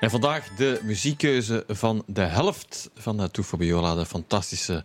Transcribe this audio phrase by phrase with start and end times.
[0.00, 4.84] En vandaag de muziekkeuze van de helft van de Fabiola, de fantastische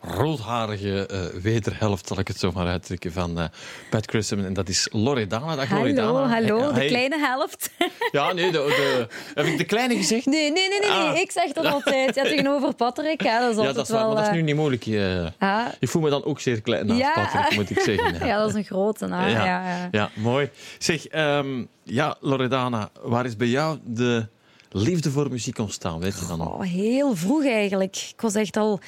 [0.00, 3.44] roodharige uh, wederhelft, zal ik het zo maar uitdrukken, van uh,
[3.90, 4.44] Pat Grissom.
[4.44, 5.56] En dat is Loredana.
[5.56, 6.28] Dag, hallo, Loredana.
[6.28, 7.70] hallo, de kleine helft.
[8.12, 10.26] Ja, nee, de, de, heb ik de kleine gezegd?
[10.26, 11.16] Nee, nee, nee, nee, ah.
[11.16, 12.14] ik zeg dat altijd.
[12.14, 14.06] Ja, tegenover Patrick, ja, dat is ja, dat is wel...
[14.06, 14.82] Maar dat is nu niet moeilijk.
[14.82, 15.66] Je, ah.
[15.80, 17.12] je voelt me dan ook zeer klein naast ja.
[17.12, 18.14] Patrick, moet ik zeggen.
[18.14, 19.06] Ja, ja dat is een grote.
[19.06, 19.44] Nou, ja.
[19.44, 20.10] Ja, ja.
[20.14, 20.50] mooi.
[20.78, 24.26] Zeg, um, ja, Loredana, waar is bij jou de
[24.74, 26.00] liefde voor muziek ontstaan?
[26.00, 27.96] Weet je dan oh, heel vroeg eigenlijk.
[28.14, 28.80] Ik was echt al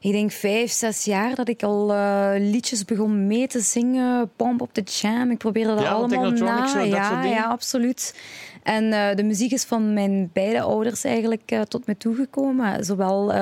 [0.00, 4.30] ik denk vijf, zes jaar dat ik al uh, liedjes begon mee te zingen.
[4.36, 5.30] Pomp op de jam.
[5.30, 6.66] Ik probeerde dat ja, allemaal na.
[6.66, 8.14] Zo, ja, ja, absoluut.
[8.62, 12.84] En uh, de muziek is van mijn beide ouders eigenlijk uh, tot me toegekomen.
[12.84, 13.32] Zowel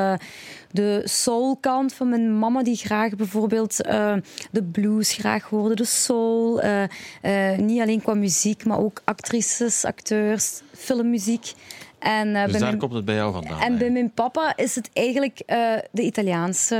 [0.71, 3.77] de soulkant van mijn mama, die graag bijvoorbeeld
[4.51, 6.61] de blues graag hoorde, de soul.
[7.57, 11.53] niet alleen qua muziek, maar ook actrices, acteurs, filmmuziek.
[11.99, 13.61] En, uh, dus daar mijn, komt het bij jou vandaan?
[13.61, 16.77] En bij mijn papa is het eigenlijk uh, de Italiaanse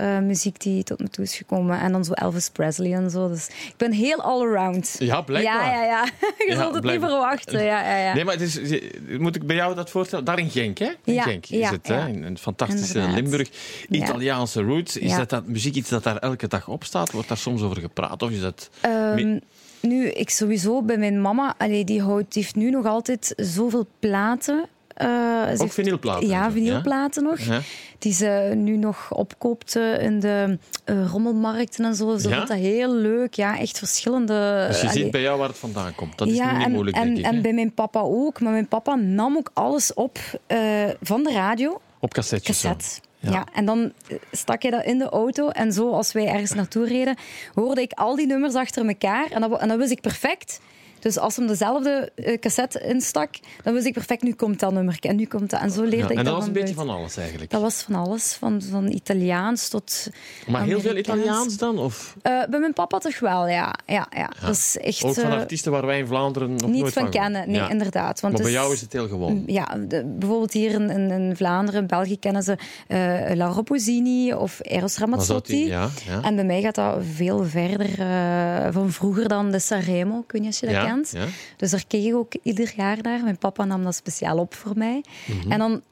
[0.00, 1.80] uh, muziek die tot me toe is gekomen.
[1.80, 3.28] En dan zo Elvis Presley en zo.
[3.28, 4.96] Dus ik ben heel all-around.
[4.98, 5.64] Ja, blijkbaar.
[5.64, 6.04] Ja, ja, ja.
[6.46, 7.64] Je ja, zult het niet verwachten.
[7.64, 8.14] Ja, ja, ja.
[8.14, 8.80] Nee, maar het is,
[9.18, 10.24] moet ik bij jou dat voorstellen?
[10.24, 10.90] Daar in Genk, hè?
[11.04, 12.08] In ja, Genk is het, hè?
[12.08, 13.20] In een fantastische Inderdaad.
[13.20, 13.50] Limburg.
[13.88, 14.96] Italiaanse roots.
[14.96, 17.10] Is dat, dat muziek iets dat daar elke dag op staat?
[17.10, 18.22] Wordt daar soms over gepraat?
[18.22, 18.70] Of is dat...
[18.84, 19.40] Um,
[19.80, 23.86] nu, ik sowieso bij mijn mama, allee, die, houdt, die heeft nu nog altijd zoveel
[23.98, 24.68] platen.
[25.02, 26.28] Uh, Ook heeft, vinylplaten?
[26.28, 27.28] Ja, vinylplaten ja?
[27.28, 27.40] nog.
[27.40, 27.60] Ja.
[27.98, 32.18] Die ze nu nog opkoopt in de uh, rommelmarkten en zo.
[32.18, 32.44] Ze ja?
[32.44, 33.34] dat heel leuk.
[33.34, 34.64] Ja, echt verschillende...
[34.68, 35.02] Dus je allee.
[35.02, 36.18] ziet bij jou waar het vandaan komt.
[36.18, 37.24] Dat is ja, nu niet en, moeilijk, en, denk ik.
[37.24, 37.40] En hè?
[37.40, 38.40] bij mijn papa ook.
[38.40, 41.80] Maar mijn papa nam ook alles op uh, van de radio.
[41.98, 42.46] Op cassettes?
[42.46, 43.08] Cassette.
[43.20, 43.46] Ja.
[43.52, 43.92] en dan
[44.32, 45.48] stak je dat in de auto.
[45.48, 47.16] En zo, als wij ergens naartoe reden,
[47.54, 49.30] hoorde ik al die nummers achter elkaar.
[49.30, 50.60] En dat, en dat wist ik perfect.
[51.00, 53.28] Dus als hem dezelfde uh, cassette instak,
[53.62, 55.60] dan wist ik perfect, nu komt dat nummer en nu komt dat.
[55.60, 57.50] En zo leerde ja, ik en dat dat was een beetje van alles eigenlijk?
[57.50, 60.08] Dat was van alles, van, van Italiaans tot
[60.46, 60.96] Maar heel veel.
[60.96, 61.78] Italiaans dan?
[61.78, 62.16] Of?
[62.22, 63.74] Uh, bij mijn papa toch wel, ja.
[63.86, 64.18] ja, ja.
[64.40, 64.46] Ja.
[64.46, 67.10] Dat is echt, Ook van uh, artiesten waar wij in Vlaanderen nog niet nooit van
[67.10, 67.46] kennen.
[67.50, 67.68] Nee, Ja.
[67.70, 68.20] inderdaad.
[68.20, 69.42] Want Maar bij jou is het heel gewoon.
[69.46, 72.56] Ja, de- bijvoorbeeld hier in, in, in Vlaanderen, België, kennen ze
[72.86, 72.98] eh
[73.34, 75.52] Laura Pausini of Eros Ramazzotti.
[75.54, 76.22] die- ja, ja.
[76.22, 80.18] En bij mij gaat dat veel verder eh, van vroeger dan de Sanremo.
[80.18, 81.26] Ik weet niet of je dat Ja, ja.
[81.56, 83.22] Dus daar keek ik ook ieder jaar naar.
[83.22, 85.04] Mijn papa nam dat speciaal op voor mij.
[85.26, 85.52] Mhm.
[85.52, 85.82] En dan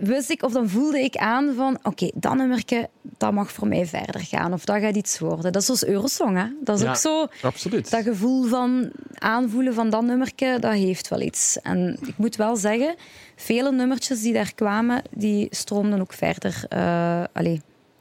[0.00, 1.78] wist ik, of dan voelde ik aan van...
[1.82, 4.52] Oké, dat nummerke, dat mag voor mij verder gaan.
[4.52, 5.52] Of dat gaat iets worden.
[5.52, 6.46] Dat is zoals Eurosong, hè.
[6.60, 7.26] Dat is Ja, ook zo...
[7.42, 7.90] Absoluut.
[7.90, 11.58] Dat gevoel van aanvoelen van dat nummerke, dat heeft wel iets.
[11.62, 12.94] En ik moet wel zeggen,
[13.36, 17.60] vele nummertjes die daar kwamen, die stroomden ook verder eh, allee,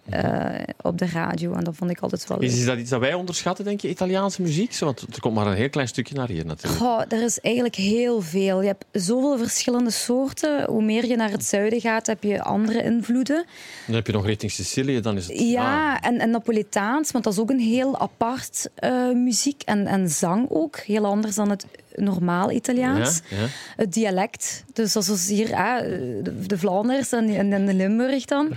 [0.09, 1.53] eh, op de radio.
[1.53, 2.49] En dat vond ik altijd wel leuk.
[2.49, 4.73] Is, is dat iets dat wij onderschatten, denk je, Italiaanse muziek?
[4.73, 6.81] Zo, Want er komt maar een heel klein stukje naar hier natuurlijk.
[6.81, 8.61] Goh, er is eigenlijk heel veel.
[8.61, 10.65] Je hebt zoveel verschillende soorten.
[10.65, 13.45] Hoe meer je naar het zuiden gaat, heb je andere invloeden.
[13.85, 15.39] Dan heb je nog richting Sicilië, dan is het...
[15.39, 20.09] Ja, en, en Napolitaans, want dat is ook een heel apart eh, muziek en, en
[20.09, 20.77] zang ook.
[20.77, 21.65] Heel anders dan het
[22.03, 23.21] normaal Italiaans.
[23.29, 23.45] Ja, ja.
[23.75, 25.79] Het dialect, dus dat is hier ah,
[26.23, 28.49] de, de Vlaanders en, de Limburg dan.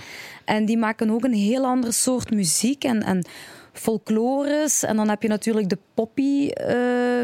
[0.44, 3.24] En die maken ook een heel andere soort muziek en, en
[3.72, 4.82] folklores.
[4.82, 6.76] En dan heb je natuurlijk de poppy eh,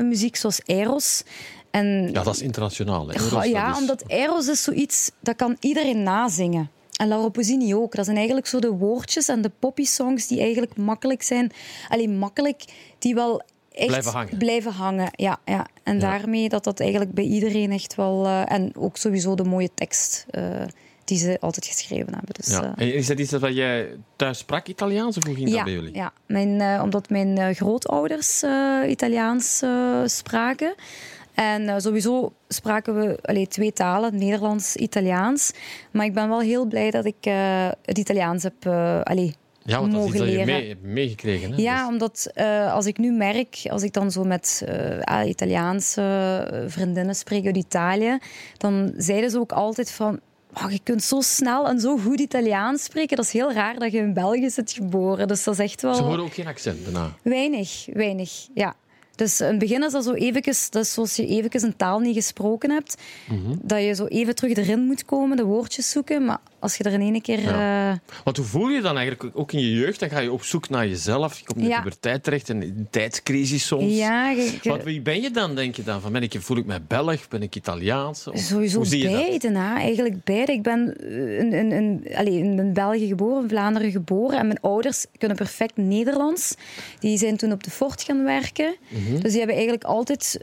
[0.02, 1.22] muziek zoals Eros.
[1.70, 3.08] En Ja, dat is internationaal.
[3.08, 3.14] Hè.
[3.14, 6.70] Eros, ja, is- omdat Eros is zoiets, dat kan iedereen nazingen.
[6.96, 7.94] En Laura Pausini ook.
[7.94, 11.52] Dat zijn eigenlijk zo de woordjes en de poppy-songs die eigenlijk makkelijk zijn.
[11.88, 12.64] Alleen makkelijk,
[12.98, 13.42] die wel
[13.76, 14.38] echt Blijven hangen.
[14.38, 15.08] blijven hangen.
[15.12, 15.66] Ja, ja.
[15.82, 18.24] En daarmee dat dat eigenlijk bij iedereen echt wel...
[18.26, 20.42] eh, en ook sowieso de mooie tekst eh,
[21.04, 22.34] die ze altijd geschreven hebben.
[22.34, 22.74] Dus, Ja.
[22.76, 25.72] eh, En is dat iets dat jij thuis sprak, Italiaans, of hoe ging dat bij
[25.72, 25.94] jullie?
[25.94, 26.12] ja.
[26.26, 28.44] Mijn, omdat mijn grootouders
[28.88, 29.62] Italiaans
[30.04, 30.74] spraken.
[31.34, 35.52] En sowieso spraken we allee, twee talen, Nederlands, Italiaans.
[35.90, 37.24] Maar ik ben wel heel blij dat ik
[37.82, 38.66] het Italiaans heb
[39.02, 39.34] allee,
[39.66, 41.50] Ja, want dat is mogen dat je mee, hebt meegekregen.
[41.52, 41.56] Hè?
[41.62, 45.28] Ja, Dus- omdat eh, als ik nu merk, als ik dan zo met eh, ah,
[45.28, 46.02] Italiaanse
[46.52, 48.18] eh, vriendinnen spreek uit Italië,
[48.56, 50.20] dan zeiden ze ook altijd van.
[50.64, 53.16] "Oh, je kunt zo snel en zo goed Italiaans spreken.
[53.16, 55.28] Dat is heel raar dat je in België zit geboren.
[55.28, 55.94] Dus dat is echt wel...
[55.94, 57.12] Ze horen ook geen accent daarna.
[57.22, 58.74] Weinig, weinig, ja.
[59.14, 61.98] Dus in het begin is dat zo eventjes, dat is zoals je eventjes een taal
[61.98, 62.96] niet gesproken hebt,
[63.28, 63.56] Mhm.
[63.62, 66.24] dat je zo even terug erin moet komen, de woordjes zoeken.
[66.24, 67.40] Maar als je er in één keer...
[67.40, 67.90] Ja.
[67.90, 69.36] eh, Want hoe voel je dan eigenlijk?
[69.38, 71.38] Ook in je jeugd, dan ga je op zoek naar jezelf.
[71.38, 73.96] Je komt in de puberteit terecht, en een tijdscrisis soms.
[73.96, 76.00] ja, je- je- Wat, wie ben je dan, denk je dan?
[76.00, 77.28] Van, ben ik, voel ik mij Belg?
[77.28, 78.26] Ben ik Italiaans?
[78.26, 79.26] Of, Sowieso hoe zie je dat?
[79.26, 79.74] beide, hè.
[79.76, 80.52] eigenlijk beide.
[80.52, 84.38] Ik ben eh, in, in, in, allee, in België geboren, in Vlaanderen geboren.
[84.38, 86.54] En mijn ouders kunnen perfect Nederlands.
[86.98, 88.76] Die zijn toen op de fort gaan werken.
[88.88, 89.12] Mhm.
[89.20, 90.38] Dus die hebben eigenlijk altijd...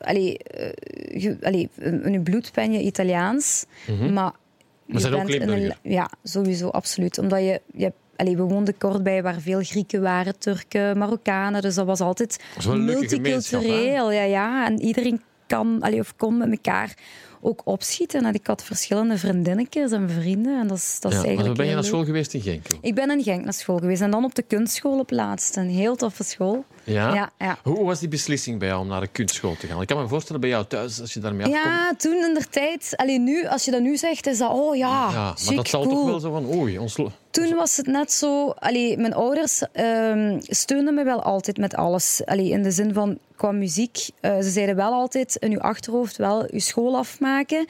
[0.00, 0.68] allee, eh,
[1.20, 3.64] ge- allee, in hun bloed ben je Italiaans.
[4.12, 4.32] Maar,
[5.00, 5.76] zijn ook een- Limburger.
[5.82, 7.18] Ja, sowieso, absoluut.
[7.18, 7.60] Omdat je...
[7.74, 11.62] je allee, we woonden kort bij waar veel Grieken waren, Turken, Marokkanen.
[11.62, 14.12] Dus dat was altijd multicultureel.
[14.12, 14.66] Ja, ja.
[14.66, 16.94] En iedereen kan, allee, of kon met elkaar
[17.44, 18.24] ook opschieten.
[18.24, 20.60] En ik had verschillende vriendinnetjes en vrienden.
[20.60, 21.90] En dat is, dat is Ja, maar eigenlijk dan ben je naar leuk.
[21.90, 22.66] school geweest in Genk?
[22.74, 22.78] ook?
[22.84, 24.00] Ik ben in Genk naar school geweest.
[24.02, 25.56] En dan op de kunstschool op laatst.
[25.56, 26.64] Een heel toffe school.
[26.84, 27.14] Ja?
[27.14, 27.58] Ja, ja.
[27.62, 29.80] Hoe was die beslissing bij jou om naar de kunstschool te gaan?
[29.80, 31.64] Ik kan me voorstellen bij jou thuis, als je daarmee afkomt.
[31.64, 32.92] Ja, toen in de tijd.
[32.96, 35.68] Alleen nu, als je dat nu zegt, is dat, oh ja, Ja, maar chic, dat
[35.68, 35.94] zal cool.
[35.94, 36.96] toch wel zo van, oei, ons...
[37.32, 38.48] Toen was het net zo...
[38.48, 42.22] Allee, mijn ouders ehm, steunden me wel altijd met alles.
[42.24, 44.08] Allee, in de zin van, qua muziek.
[44.20, 47.66] eh, ze zeiden wel altijd, in uw achterhoofd wel uw school afmaken.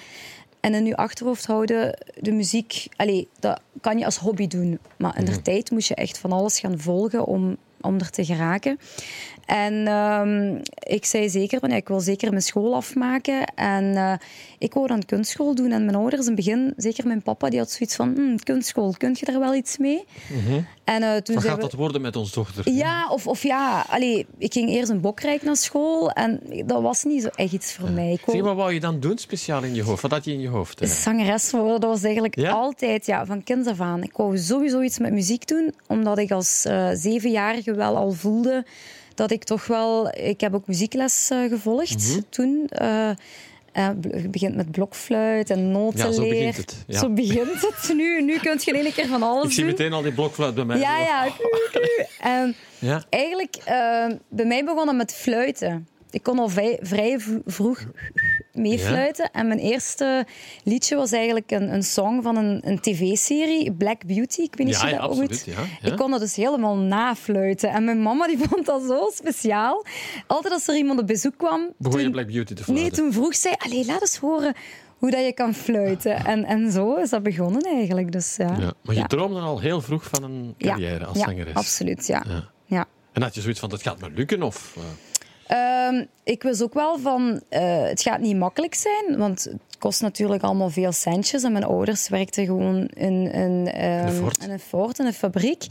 [0.61, 2.87] En in uw achterhoofd houden de muziek...
[2.97, 4.79] Allee, dat kan je als hobby doen.
[4.97, 8.25] Maar in de tijd moest je echt van alles gaan volgen om, om er te
[8.25, 8.79] geraken.
[9.47, 13.45] En ehm, ik zei zeker, van, ja, ik wil zeker mijn school afmaken.
[13.55, 14.13] En eh,
[14.59, 15.73] ik wou dan kunstschool doen.
[15.73, 18.13] En mijn ouders in het begin, zeker mijn papa, die had zoiets van...
[18.15, 20.05] "Hm, kunstschool, kun je daar wel iets mee?
[20.85, 21.61] En eh, toen Wat gaat we...
[21.61, 22.71] dat worden met ons dochter?
[22.71, 27.05] Ja, of, of ja, allee, ik ging eerst een bokrijk naar school en dat was
[27.05, 28.13] niet zo echt iets voor mij.
[28.13, 30.03] Ik Zeg, wat wou je dan doen speciaal in je hoofd?
[30.03, 30.81] Wat had je in je hoofd?
[30.81, 30.87] hè?
[30.87, 32.51] zangeres worden, dat was eigenlijk Ja?
[32.51, 34.03] altijd ja, van kinds af aan.
[34.03, 38.65] Ik wou sowieso iets met muziek doen, omdat ik als eh, zevenjarige wel al voelde
[39.15, 40.15] dat ik toch wel...
[40.17, 42.21] Ik heb ook muziekles eh, gevolgd Mhm.
[42.29, 42.67] toen.
[44.23, 46.07] je begint met blokfluit en notenleer.
[46.09, 46.99] Ja, zo begint het, ja.
[46.99, 47.93] Zo begint het.
[47.97, 49.71] Nu, nu kun je één keer van alles Ik zie doen.
[49.73, 50.79] meteen al die blokfluit bij mij.
[50.79, 51.29] Ja, ja.
[52.21, 53.05] En ja?
[53.09, 55.89] Eigenlijk, eh, bij mij begon het met fluiten.
[56.11, 57.85] Ik kon al vrij, vroeg
[58.53, 59.31] meefluiten.
[59.31, 60.27] En mijn eerste
[60.65, 64.41] liedje was eigenlijk een, een song van een, een tv-serie, Black Beauty.
[64.41, 65.45] Ik weet niet Ja, of je dat absoluut, ooit...
[65.83, 65.89] ja.
[65.91, 67.71] Ik kon dat dus helemaal nafluiten.
[67.71, 69.85] En mijn mama die vond dat zo speciaal.
[70.27, 71.73] Altijd als er iemand op bezoek kwam...
[71.79, 72.87] Begon je toen- Black Beauty te fluiten?
[72.89, 74.55] Nee, toen vroeg zij, allee, laat eens horen
[74.99, 76.25] hoe dat je kan fluiten.
[76.25, 78.13] En, en zo is dat begonnen eigenlijk.
[78.13, 78.47] Dus, ja.
[78.47, 79.07] Ja, maar je Ja.
[79.07, 80.69] droomde al heel vroeg van een Ja.
[80.69, 81.55] carrière als ja, zangeres.
[81.55, 82.25] absoluut, ja.
[82.29, 82.49] Ja.
[82.67, 82.85] ja.
[83.13, 84.43] En had je zoiets van, dat gaat me lukken?
[84.43, 84.83] Of, eh,
[85.47, 90.01] Ehm, ik wist ook wel van, eh, het gaat niet makkelijk zijn, want het kost
[90.01, 91.43] natuurlijk allemaal veel centjes.
[91.43, 94.45] En mijn ouders werkten gewoon in, in, ehm, een fort.
[94.45, 95.67] in een fort, in een fabriek.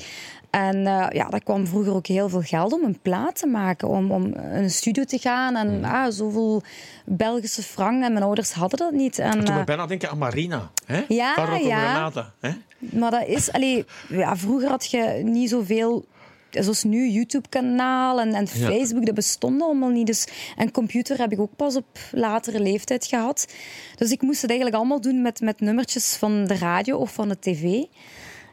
[0.49, 3.87] En eh, ja, daar kwam vroeger ook heel veel geld om een plaat te maken,
[3.87, 5.55] om, om een studio te gaan.
[5.55, 5.83] En Mm.
[5.83, 6.61] ah, zoveel
[7.05, 8.03] Belgische frank.
[8.03, 9.19] En mijn ouders hadden dat niet.
[9.19, 10.71] En, toen eh, we bijna denken aan Marina.
[10.85, 11.03] Hè?
[11.07, 12.11] Ja, ja.
[12.39, 12.51] Hè?
[12.79, 16.05] maar dat is, allee, ja, vroeger had je niet zoveel.
[16.51, 18.67] Zoals nu, YouTube-kanaal en, en Ja.
[18.67, 20.07] Facebook, dat bestond allemaal niet.
[20.07, 20.27] Dus,
[20.57, 23.53] en computer heb ik ook pas op latere leeftijd gehad.
[23.95, 27.29] Dus ik moest het eigenlijk allemaal doen met, met nummertjes van de radio of van
[27.29, 27.83] de tv.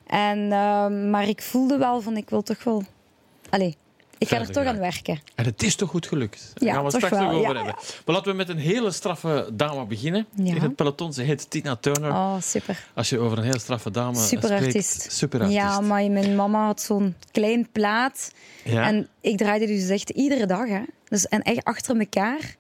[0.07, 2.83] En, ehm, maar ik voelde wel van, ik wil toch wel...
[3.51, 3.77] Allee,
[4.19, 5.21] ik ga er toch aan werken.
[5.35, 6.51] En het is toch goed gelukt?
[6.55, 7.75] Daar Ja, gaan we toch straks wel, nog over ja, hebben.
[8.07, 10.27] Maar laten we met een hele straffe dame beginnen.
[10.37, 12.11] In het peloton, ze heet Tina Turner.
[12.11, 12.85] Oh, super.
[12.95, 14.91] Als je over een heel straffe dame Superartiest.
[14.93, 15.13] spreekt.
[15.13, 15.61] Superartiest.
[15.61, 18.33] Ja, maar mijn mama had zo'n klein plaat.
[18.65, 18.87] Ja.
[18.87, 20.69] En ik draaide dus echt iedere dag.
[20.69, 20.81] Hè.
[21.09, 22.57] Dus, en echt achter elkaar.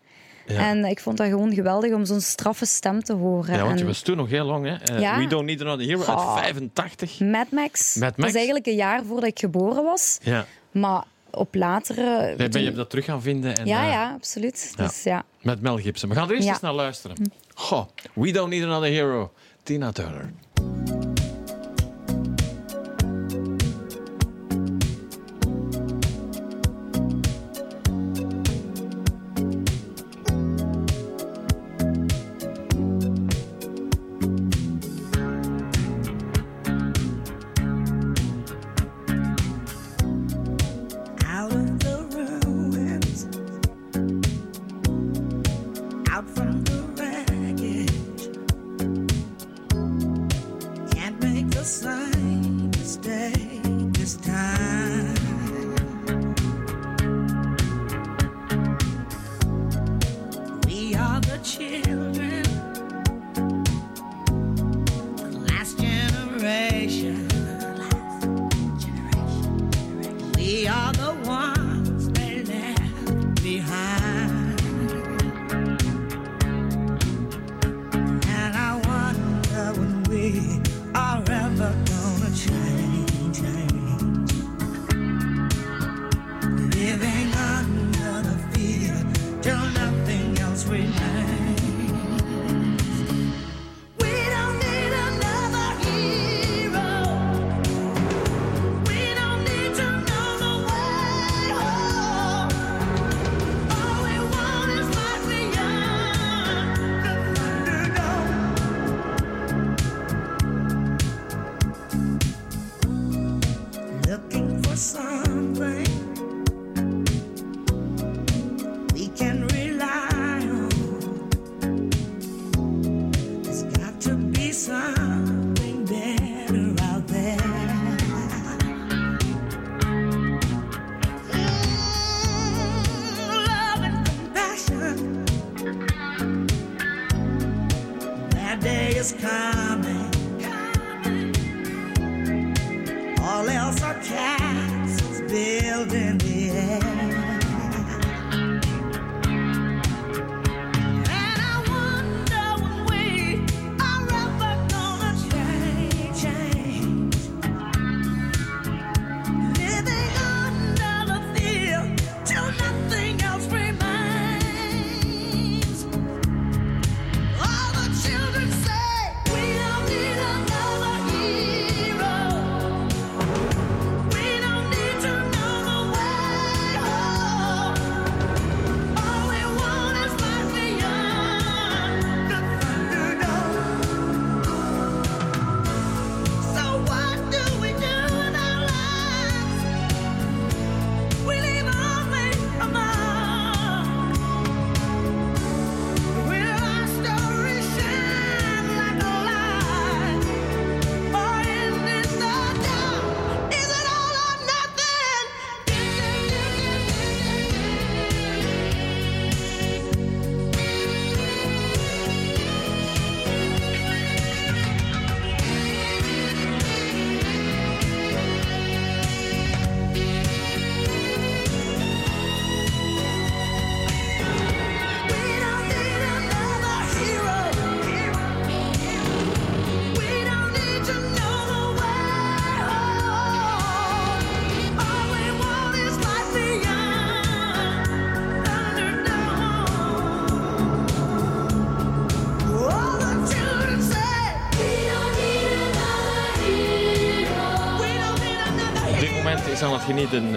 [0.47, 0.69] Ja.
[0.69, 3.55] En ik vond dat gewoon geweldig om zo'n straffe stem te horen.
[3.57, 4.65] Ja, want je was toen nog heel lang.
[4.67, 4.75] Hè?
[4.95, 5.19] Eh, Ja.
[5.19, 7.21] We Don't Need Another Hero uit 85.
[7.21, 7.95] Mad Max.
[7.95, 8.29] Mad Dat Max.
[8.31, 10.19] is eigenlijk een jaar voordat ik geboren was.
[10.23, 10.47] Ja.
[10.71, 12.35] Maar op latere...
[12.37, 13.57] Nee, ben je dat terug gaan vinden?
[13.57, 14.75] En, ja, eh, ja, absoluut.
[14.77, 14.85] ja.
[14.87, 15.25] Dus ja.
[15.43, 16.09] Met Mel Gibson.
[16.09, 16.53] We gaan er eerst Ja.
[16.53, 17.17] eens naar luisteren.
[17.55, 19.33] Goh, We Don't Need Another Hero.
[19.63, 20.33] Tina Turner.
[46.19, 46.88] Out from the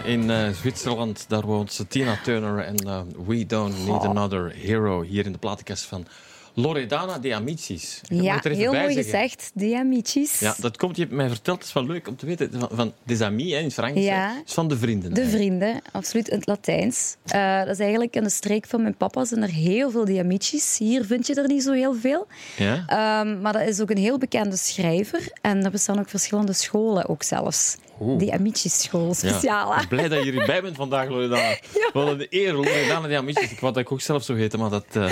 [0.05, 1.25] in eh, Zwitserland.
[1.27, 5.01] Daar woont ze Tina Turner en eh, We Don't Need Another Hero.
[5.01, 6.07] Hier in de platenkast van
[6.53, 8.01] Loredana de Amicis.
[8.07, 9.03] Ja, heel mooi zeggen.
[9.03, 9.51] gezegd.
[9.53, 10.39] De amicis.
[10.39, 12.69] Ja, dat komt, je hebt mij verteld, het is wel leuk om te weten, van,
[12.71, 13.99] van des amis hè, in het Frans.
[13.99, 14.41] Ja.
[14.45, 15.13] is van de vrienden.
[15.13, 17.15] De vrienden, absoluut in het Latijns.
[17.25, 20.77] Eh, dat is eigenlijk in de streek van mijn papa zijn er heel veel diamicis.
[20.77, 22.27] Hier vind je er niet zo heel veel.
[22.57, 22.83] Ja?
[22.87, 25.31] Ehm, maar dat is ook een heel bekende schrijver.
[25.41, 27.77] En er bestaan ook verschillende scholen ook zelfs.
[28.01, 28.19] Oeh.
[28.19, 29.13] Die Amicis school Ja.
[29.13, 29.73] speciaal.
[29.75, 29.87] hè.
[29.87, 31.55] Blij dat je hierbij bent vandaag, Loredana.
[31.93, 33.51] Wat een eer, Loredana de Amicis.
[33.51, 35.11] Ik wou dat ik ook zelf zo heette, maar dat, eh,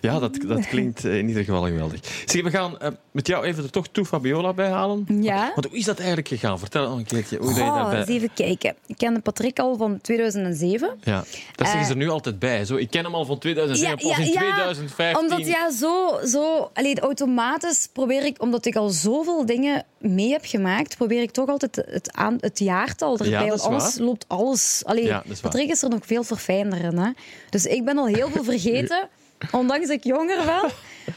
[0.00, 2.00] ja, dat, dat klinkt eh, in ieder geval geweldig.
[2.24, 5.06] Zeg, we gaan eh, met jou even er toch toe Fabiola bij halen.
[5.20, 5.52] Ja.
[5.54, 6.58] Want hoe is dat eigenlijk gegaan?
[6.58, 7.98] Vertel nog een keertje hoe dat je Oh, daarbij...
[7.98, 8.74] eens even kijken.
[8.86, 10.90] Ik kende Patrick al van 2007.
[11.02, 11.24] Ja,
[11.54, 12.64] dat zeggen ze er nu altijd bij.
[12.64, 15.18] Zo, ik ken hem al van 2007 of in 2015.
[15.22, 20.44] Omdat ja, zo, zo allee, automatisch probeer ik, omdat ik al zoveel dingen mee heb
[20.44, 23.28] gemaakt, probeer ik toch altijd het, aan, het jaartal erbij.
[23.28, 24.06] Ja, want is anders waar.
[24.06, 24.82] loopt alles.
[24.84, 25.40] Allee, Ja, is.
[25.40, 26.98] Patrick is er nog veel verfijnder in.
[26.98, 27.10] Hè?
[27.50, 29.08] Dus ik ben al heel veel vergeten,
[29.50, 30.70] ondanks dat ik jonger ben.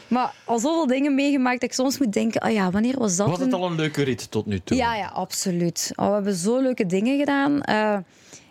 [0.08, 3.28] Maar al zoveel dingen meegemaakt dat ik soms moet denken: ah ja, wanneer was dat?
[3.28, 3.60] Was het toen?
[3.60, 4.76] al een leuke rit tot nu toe?
[4.76, 5.92] Ja, ja, absoluut.
[5.94, 7.62] Oh, we hebben zo leuke dingen gedaan.
[7.62, 7.96] Eh,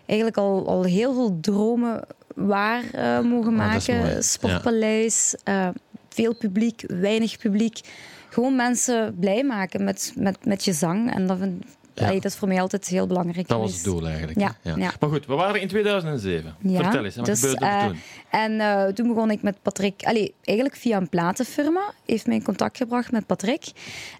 [0.06, 3.94] eigenlijk al, al heel veel dromen waar eh, mogen Oh, is maken.
[3.94, 4.20] Ja.
[4.20, 5.68] Sportpaleis, eh,
[6.08, 7.80] veel publiek, weinig publiek.
[8.28, 11.14] Gewoon mensen blij maken met, met, met je zang.
[11.14, 11.64] En dat, vind.
[12.00, 14.38] Allee, dat is voor mij altijd heel belangrijk Dat was het doel eigenlijk.
[14.38, 14.54] Ja.
[15.00, 16.56] Maar goed, we waren in 2007.
[16.60, 17.98] Ja, Vertel eens, wat dus, gebeurde er eh, toen?
[18.30, 20.02] En eh, toen begon ik met Patrick...
[20.02, 23.64] Allee, eigenlijk via een platenfirma heeft mij in contact gebracht met Patrick.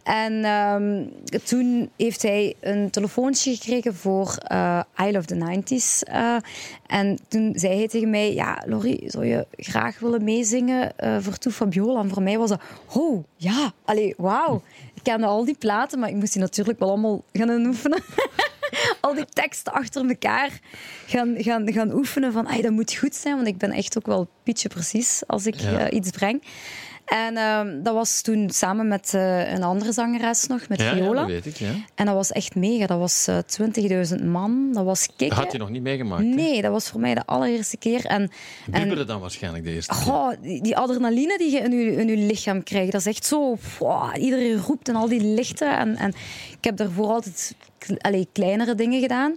[0.03, 1.05] En ehm,
[1.45, 6.09] toen heeft hij een telefoontje gekregen voor eh I Love the 90s.
[6.09, 6.37] eh,
[6.87, 8.35] en toen zei hij tegen mij...
[8.35, 12.01] Ja, Laurie, zou je graag willen meezingen eh, voor Toe Fabiola?
[12.01, 12.61] En voor mij was dat...
[12.95, 13.73] Oh, ja.
[13.85, 14.63] Allee, wauw.
[15.00, 18.02] Ik kende al die platen, maar ik moest die natuurlijk wel allemaal gaan oefenen
[19.00, 20.61] al die teksten achter elkaar
[21.07, 24.07] gaan, gaan, gaan oefenen van "Ai, dat moet goed zijn, want ik ben echt ook
[24.07, 25.78] wel pietje precies als ik Ja.
[25.88, 26.42] eh, iets breng.
[27.11, 30.95] En ehm, dat was toen samen met eh, een andere zangeres nog, met Ja, ja,
[30.95, 31.21] Viola.
[31.21, 31.57] dat weet ik.
[31.57, 31.71] Ja.
[31.95, 32.87] en dat was echt mega.
[32.87, 33.38] Dat was eh
[34.19, 34.71] 20.000 man.
[34.73, 35.37] Dat was Dat kicken.
[35.37, 36.23] had je nog niet meegemaakt.
[36.23, 36.29] hè?
[36.29, 38.05] Nee, dat was voor mij de allereerste keer.
[38.07, 38.31] En,
[38.71, 40.02] en Bibberen dan waarschijnlijk de eerste keer.
[40.02, 43.25] Goh, die, die adrenaline die je in je, in je lichaam krijgt, dat is echt
[43.26, 43.57] zo...
[43.79, 45.79] wow, iedereen roept en al die lichten.
[45.79, 46.09] En, en
[46.59, 47.55] ik heb daarvoor altijd
[47.99, 49.37] allee, kleinere dingen gedaan.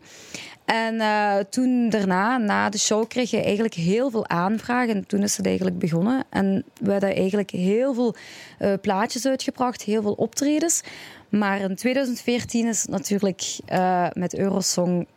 [0.65, 4.96] En eh, toen daarna, na de show, kreeg je eigenlijk heel veel aanvragen.
[4.96, 6.24] En toen is het eigenlijk begonnen.
[6.29, 8.15] En we hadden eigenlijk heel veel
[8.60, 10.82] eh, plaatjes uitgebracht, heel veel optredens.
[11.29, 15.08] Maar in 2014 is het natuurlijk eh, met Eurosong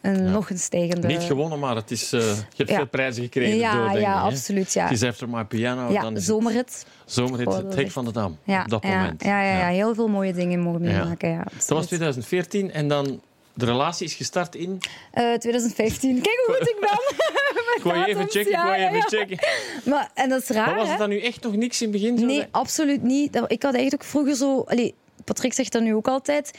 [0.00, 0.30] een, Ja.
[0.30, 1.06] nog een stijgende...
[1.06, 2.76] Niet gewonnen, maar het is, je hebt Ja.
[2.76, 4.20] veel prijzen gekregen Ja, door, denk ja, hè?
[4.20, 4.82] absoluut, ja.
[4.82, 6.58] Het is After My Piano, ja, dan is zomerrit.
[6.58, 8.38] het zomerhit, Oh, het hek van de Dam.
[8.44, 9.24] Ja, op dat ja, moment.
[9.24, 10.98] Ja, ja, ja, heel veel mooie dingen mogen Ja.
[10.98, 11.28] meemaken.
[11.30, 11.86] Ja, Dat was absoluut.
[11.86, 13.20] 2014 en dan
[13.56, 14.80] de relatie is gestart in...
[15.12, 16.20] Eh, 2015.
[16.20, 17.24] Kijk hoe goed ik ben.
[17.76, 19.02] Ik wou je even checken, ja, je even ja.
[19.02, 19.38] checken.
[19.84, 22.00] Maar, en dat is raar, Maar was het dan nu echt nog niks in het
[22.00, 22.26] begin?
[22.26, 23.36] Nee, dat- absoluut niet.
[23.36, 24.60] Ik had eigenlijk ook vroeger zo...
[24.60, 24.94] Allee,
[25.24, 26.50] Patrick zegt dat nu ook altijd.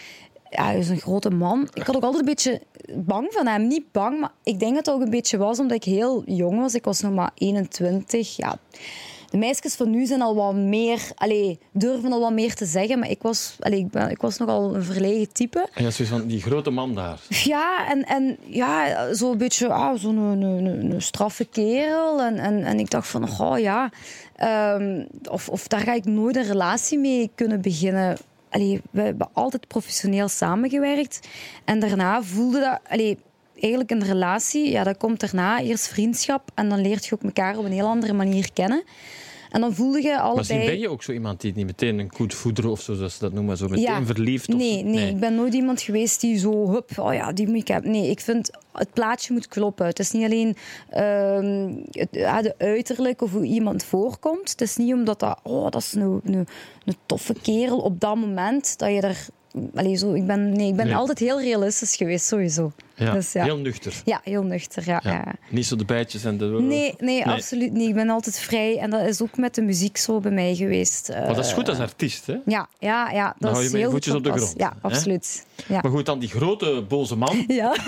[0.50, 1.70] Ja, hij is een grote man.
[1.74, 2.62] Ik had ook altijd een beetje
[2.94, 3.68] bang van hem.
[3.68, 6.60] Niet bang, maar ik denk dat het ook een beetje was omdat ik heel jong
[6.60, 6.74] was.
[6.74, 8.36] Ik was nog maar 21.
[8.36, 8.58] Ja.
[9.30, 11.02] De meisjes van nu zijn al wat meer...
[11.16, 13.00] Allee, durven al wat meer te zeggen.
[13.00, 15.68] Maar ik was, allee, ik, ben, ik was nogal een verlegen type.
[15.74, 17.20] En ja, zoiets van die grote man daar.
[17.30, 22.22] Ja, en, en ja, zo'n beetje ah, zo'n een, een, een, een straffe kerel.
[22.22, 23.92] En, en, en ik dacht van, oh ja,
[24.36, 28.18] ehm, of, of daar ga ik nooit een relatie mee kunnen beginnen.
[28.50, 31.28] Allee, we hebben altijd professioneel samengewerkt.
[31.66, 32.80] En daarna voelde dat...
[32.88, 33.18] Allee,
[33.60, 35.62] eigenlijk een relatie, ja, dat komt daarna.
[35.62, 38.84] Eerst vriendschap en dan leert je ook elkaar op een heel andere manier kennen.
[39.52, 40.36] En dan voelde je allebei...
[40.38, 43.14] Misschien ben je ook zo iemand die niet meteen een goed voeder of zo, zoals
[43.14, 44.06] ze dat noemen, zo meteen Ja.
[44.06, 44.48] verliefd.
[44.50, 47.56] Of, Nee, nee, ik ben nooit iemand geweest die zo, hup, oh ja, die moet
[47.56, 47.92] ik hebben.
[47.92, 49.86] Nee, ik vind het plaatje moet kloppen.
[49.86, 50.56] Het is niet alleen
[50.90, 54.50] ehm, het, ja, de uiterlijk of hoe iemand voorkomt.
[54.50, 56.48] Het is niet omdat dat, oh, dat is een, een,
[56.86, 59.28] een toffe kerel op dat moment dat je er.
[59.76, 60.96] Allee, zo, ik ben, nee, ik ben Nee.
[60.96, 62.72] altijd heel realistisch geweest, sowieso.
[62.96, 63.44] Ja, Dus ja.
[63.44, 63.94] Heel nuchter.
[64.06, 64.84] Ja, heel nuchter.
[64.86, 65.24] Ja, Ja.
[65.50, 66.46] Niet zo de bijtjes en de...
[66.46, 67.88] Nee, nee, absoluut niet.
[67.90, 68.78] Ik ben altijd vrij.
[68.78, 71.10] En dat is ook met de muziek zo bij mij geweest.
[71.10, 72.36] Maar dat is goed als artiest, hè?
[72.46, 73.26] Ja, ja, ja.
[73.26, 74.54] Dat Dan hou je met je heel voetjes op de grond.
[74.58, 75.46] Ja, absoluut.
[75.68, 75.80] Ja.
[75.82, 77.76] Maar goed, dan die grote boze man Ja.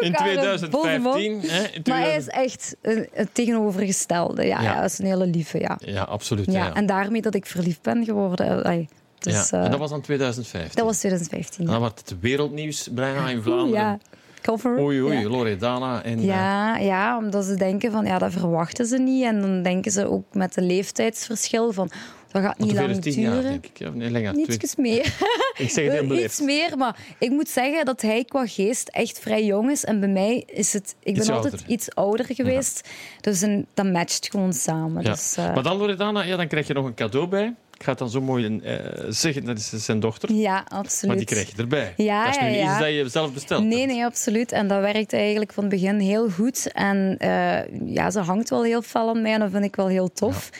[0.00, 1.12] In aan een boze man.
[1.12, 1.40] 2015.
[1.50, 4.44] Hè, in Maar hij is 2000 echt een, een tegenovergestelde.
[4.46, 5.58] Ja, dat is een hele lieve.
[5.58, 5.78] Ja.
[5.84, 6.52] Ja, absoluut.
[6.52, 6.74] Ja.
[6.74, 8.64] En daarmee dat ik verliefd ben geworden.
[8.64, 8.88] Allee,
[9.24, 9.58] dus, Ja.
[9.58, 10.74] eh, En dat was dan 2015.
[10.74, 11.64] dat was 2015.
[11.66, 13.80] En dan werd het wereldnieuws bijna in Vlaanderen.
[13.84, 13.98] ja.
[14.42, 14.78] Cover.
[14.78, 15.28] Oei, oei, Ja.
[15.28, 16.02] Loredana.
[16.02, 19.24] En, eh, Ja, ja, omdat ze denken van ja, dat verwachten ze niet.
[19.24, 21.90] En dan denken ze ook met de leeftijdsverschil van
[22.32, 23.50] dat gaat niet lang tien jaar, duren.
[23.50, 23.78] denk ik.
[23.78, 24.32] Ja, nee, langer.
[24.32, 25.14] Twee- Niets meer.
[25.58, 29.18] Ik zeg het heel Iets meer, maar ik moet zeggen dat hij qua geest echt
[29.18, 29.84] vrij jong is.
[29.84, 30.94] En bij mij is het...
[31.02, 32.88] Ik Iets ben altijd iets ouder geweest.
[33.20, 35.02] Dus een, dat matcht gewoon samen.
[35.02, 35.10] Ja.
[35.10, 37.54] Dus, eh, Maar dan, Loredana, ja, dan krijg je nog een cadeau bij.
[37.84, 38.76] Ga het dan zo mooi eh,
[39.08, 40.32] zeggen, dat is zijn dochter.
[40.32, 41.06] ja, absoluut.
[41.06, 41.92] Maar die krijg je erbij.
[41.96, 42.70] Ja, dat is nu ja.
[42.70, 43.64] iets dat je zelf bestelt.
[43.64, 44.52] Nee, nee, absoluut.
[44.52, 46.72] En dat werkt eigenlijk van het begin heel goed.
[46.72, 49.86] En eh, ja, ze hangt wel heel fel aan mij en dat vind ik wel
[49.86, 50.50] heel tof.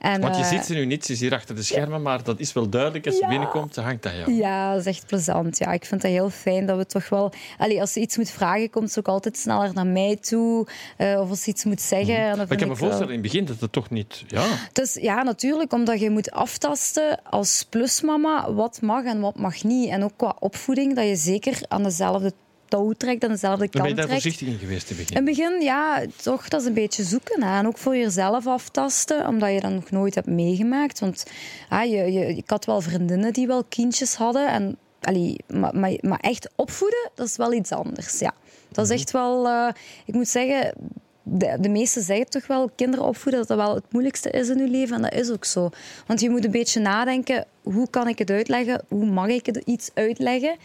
[0.00, 2.22] En, Want je eh, ziet ze nu niet, ze is hier achter de schermen, maar
[2.22, 3.06] dat is wel duidelijk.
[3.06, 3.28] Als ze Ja.
[3.28, 4.32] binnenkomt, ze hangt aan jou.
[4.32, 5.58] Ja, dat is echt plezant.
[5.58, 7.32] Ja, ik vind het heel fijn dat we toch wel...
[7.58, 10.66] Allee, als ze iets moet vragen, komt ze ook altijd sneller naar mij toe.
[10.96, 12.16] Eh, of als ze iets moet zeggen.
[12.16, 12.38] en dat Mhm.
[12.38, 14.24] Maar ik kan me wel- voorstellen in het begin dat het toch niet...
[14.26, 19.64] Ja, Dus ja, natuurlijk, omdat je moet aftasten als plusmama wat mag en wat mag
[19.64, 19.88] niet.
[19.90, 22.32] En ook qua opvoeding, dat je zeker aan dezelfde
[22.70, 24.22] touw trekt, aan dezelfde dan ben je kant daar trekt.
[24.22, 25.20] voorzichtig in geweest in het begin.
[25.22, 27.42] In het begin, ja, toch, dat is een beetje zoeken.
[27.42, 27.58] Hè.
[27.58, 30.98] En ook voor jezelf aftasten, omdat je dat nog nooit hebt meegemaakt.
[31.00, 31.24] Want
[31.68, 34.48] ah, je, je, ik had wel vriendinnen die wel kindjes hadden.
[34.48, 38.34] En, allee, maar, maar, maar echt opvoeden, dat is wel iets anders, ja.
[38.72, 38.94] Dat Mhm.
[38.94, 39.48] is echt wel...
[39.48, 39.68] eh,
[40.04, 40.74] ik moet zeggen,
[41.22, 44.58] de, de meesten zeggen toch wel, kinderen opvoeden, dat dat wel het moeilijkste is in
[44.58, 44.96] je leven.
[44.96, 45.68] En dat is ook zo.
[46.06, 48.82] Want je moet een beetje nadenken, hoe kan ik het uitleggen?
[48.88, 50.56] Hoe mag ik het iets uitleggen?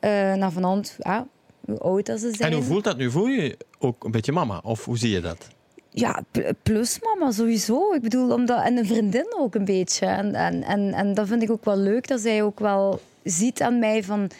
[0.00, 1.26] Eh naar van hand, ja,
[1.66, 2.50] hoe oud dat ze zijn.
[2.50, 3.10] En hoe voelt dat nu?
[3.10, 4.60] Voel je ook een beetje mama?
[4.64, 5.48] Of hoe zie je dat?
[5.90, 7.92] Ja, pl- plus mama sowieso.
[7.94, 10.06] Ik bedoel, omdat, en een vriendin ook een beetje.
[10.06, 13.62] En, en, en, en dat vind ik ook wel leuk, dat zij ook wel ziet
[13.62, 14.30] aan mij van...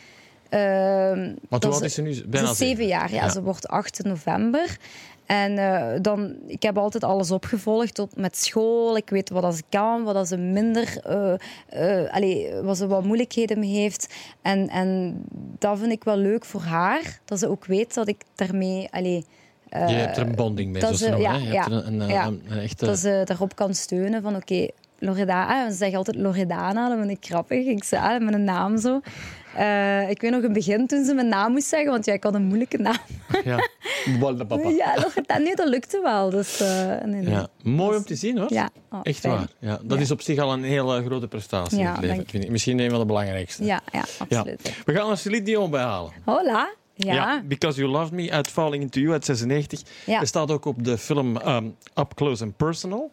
[0.48, 2.22] ehm, Want dat hoe oud is ze nu?
[2.26, 3.24] Bijna ze is zeven jaar, ja.
[3.24, 3.30] Ja.
[3.30, 4.76] Ze wordt 8 november.
[5.26, 8.96] En eh, dan, ik heb altijd alles opgevolgd tot met school.
[8.96, 11.34] Ik weet wat dat ze kan, wat dat ze minder, eh
[11.68, 14.14] eh, allee, wat ze wat moeilijkheden mee heeft.
[14.42, 15.22] En, en
[15.58, 19.24] dat vind ik wel leuk voor haar, dat ze ook weet dat ik daarmee, allee,
[19.70, 21.30] je hebt er een bonding mee, dat ze ze- noemen.
[21.30, 21.46] ja, hè?
[21.46, 22.26] Je ja, hebt een, een, ja.
[22.26, 22.86] een, een echte...
[22.86, 24.66] dat ze daarop kan steunen van oké,
[24.98, 27.66] Loredana, ze zeggen altijd Loredana, dat vind ik grappig.
[27.66, 29.00] Ik zei met een naam zo.
[29.56, 32.12] Eh, ik weet nog in het begin toen ze mijn naam moest zeggen, want ja,
[32.12, 32.96] ik had een moeilijke naam.
[33.44, 33.68] Ja.
[34.20, 34.68] Walda papa.
[34.68, 36.30] Ja, Loredana, nee, dat lukte wel.
[36.30, 37.30] Dus, eh, nee, nee.
[37.30, 38.52] Ja, mooi om te zien hoor.
[38.52, 39.34] Ja, oh, Echt fijn.
[39.34, 39.48] waar.
[39.58, 40.02] Ja, dat Ja.
[40.04, 42.24] is op zich al een hele grote prestatie in het leven.
[42.28, 42.50] Vind ik.
[42.50, 43.64] Misschien een van de belangrijkste.
[43.64, 44.74] Ja, ja, absoluut.
[44.84, 46.12] We gaan er Celine Dion bij halen.
[46.24, 46.68] Hola.
[46.94, 47.42] Ja.
[47.44, 49.80] Because You Loved Me uit Falling Into You uit 96.
[50.06, 50.20] Ja.
[50.20, 53.12] Er staat ook op de film um, Up Close and Personal.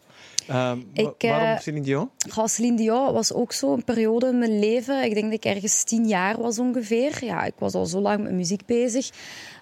[0.52, 2.10] Um, Ik, eh, waarom Celine Dion?
[2.46, 5.04] Celine Dion was ook zo een periode in mijn leven.
[5.04, 7.26] Ik denk dat ik ergens tien jaar was ongeveer.
[7.26, 9.10] Ja, ik was al zo lang met muziek bezig.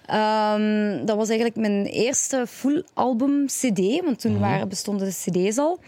[0.06, 5.58] Ehm, dat was eigenlijk mijn eerste full album CD, want toen waren, bestonden de CD's
[5.58, 5.78] al.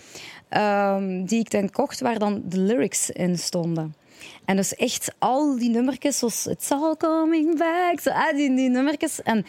[0.49, 3.95] Ehm, die ik dan kocht, waar dan de lyrics in stonden.
[4.45, 8.69] En dus echt al die nummertjes, zoals It's All Coming Back, zo, ah, die, die
[8.69, 9.23] nummertjes.
[9.23, 9.45] En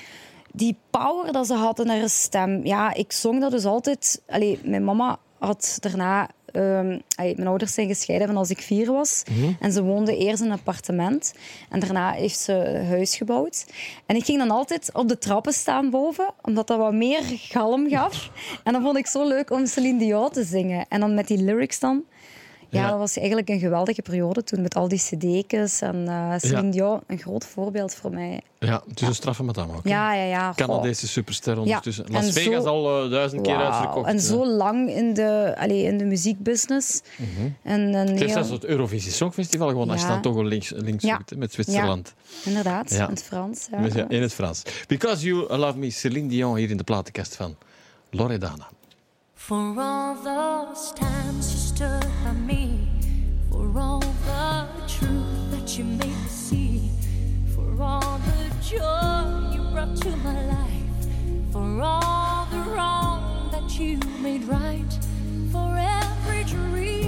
[0.54, 2.66] die power dat ze had in haar stem.
[2.66, 4.22] Ja, ik zong dat dus altijd...
[4.28, 6.30] Allee, mijn mama had daarna...
[6.52, 9.24] ehm, mijn ouders zijn gescheiden van als ik vier was.
[9.60, 11.34] En ze woonde eerst in een appartement.
[11.70, 13.66] En daarna heeft ze een huis gebouwd.
[14.06, 17.90] En ik ging dan altijd op de trappen staan boven, omdat dat wat meer galm
[17.90, 18.32] gaf.
[18.64, 20.86] En dan vond ik zo leuk om Celine Dion te zingen.
[20.90, 22.04] En dan met die lyrics dan.
[22.70, 22.90] Ja, Ja.
[22.90, 25.82] dat was eigenlijk een geweldige periode toen met al die cd's.
[25.82, 26.72] En eh Celine Ja.
[26.72, 28.42] Dion, een groot voorbeeld voor mij.
[28.60, 29.84] Ja, het is een straffe madame ook.
[29.84, 29.90] hè.
[29.90, 30.54] Ja, ja, ja.
[30.56, 32.06] Canadese superster ondertussen.
[32.08, 34.08] Ja, Las en Vegas zo- al eh, duizend keer Wauw, uitverkocht.
[34.08, 34.22] En eh.
[34.22, 37.02] zo lang in de, allee, in de muziekbusiness.
[37.64, 39.90] En een Het heeft heel- zelfs het Eurovisie Songfestival gewoon.
[39.90, 40.14] Als je Ja.
[40.14, 41.16] dan toch wel links, links Ja.
[41.16, 42.14] zoekt, met Zwitserland.
[42.46, 43.04] Inderdaad, Ja.
[43.04, 43.68] in het Frans.
[43.72, 43.86] Ja.
[43.96, 44.62] Ja, in het Frans.
[44.88, 47.56] Because You Love Me, Celine Dion hier in de platenkast van
[48.10, 48.68] Loredana.
[49.48, 52.90] For all those times you stood by me,
[53.52, 56.90] for all the truth that you made me see,
[57.54, 64.00] for all the joy you brought to my life, for all the wrong that you
[64.20, 64.98] made right,
[65.52, 67.05] for every dream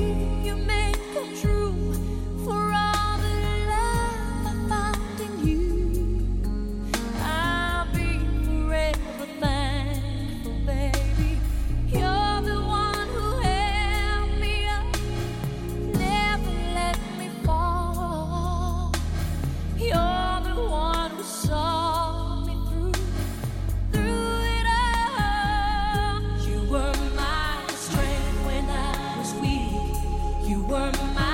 [30.57, 31.26] You were my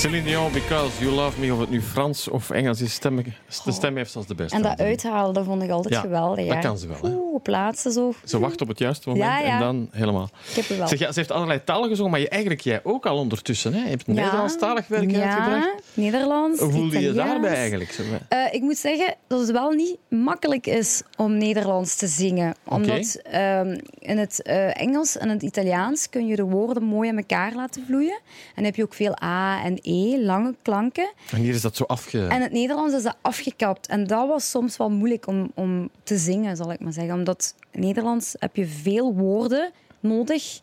[0.00, 3.16] Celine Dion, Because You Love Me, of het nu Frans of Engels is, stem,
[3.64, 4.56] de stem heeft als de beste.
[4.56, 6.46] En dat uithalen, dat vond ik altijd Ja, geweldig.
[6.46, 6.60] dat hè.
[6.60, 7.19] kan ze wel, hè.
[7.50, 7.92] Plaatsen.
[7.92, 8.14] Zo.
[8.24, 9.52] Ze wacht op het juiste moment Ja, ja.
[9.52, 10.28] en dan helemaal.
[10.48, 10.88] Ik heb wel.
[10.88, 13.74] Zeg, ja, ze heeft allerlei talen gezongen, maar je, eigenlijk jij ook al ondertussen.
[13.74, 13.82] Hè?
[13.82, 15.82] Je hebt Nederlandstalig werk ja, uitgebracht.
[15.94, 17.98] Nederlands, Hoe voelde je je daarbij eigenlijk?
[18.28, 22.54] Eh, ik moet zeggen dat het wel niet makkelijk is om Nederlands te zingen.
[22.64, 27.16] Omdat ehm, in het eh, Engels en het Italiaans kun je de woorden mooi aan
[27.16, 28.20] elkaar laten vloeien.
[28.54, 31.12] En heb je ook veel A en E, lange klanken.
[31.30, 32.26] En hier is dat zo afge...
[32.26, 33.86] En het Nederlands is dat afgekapt.
[33.86, 37.14] En dat was soms wel moeilijk om, om te zingen, zal ik maar zeggen.
[37.14, 37.39] Omdat
[37.72, 40.60] Nederlands heb je veel woorden nodig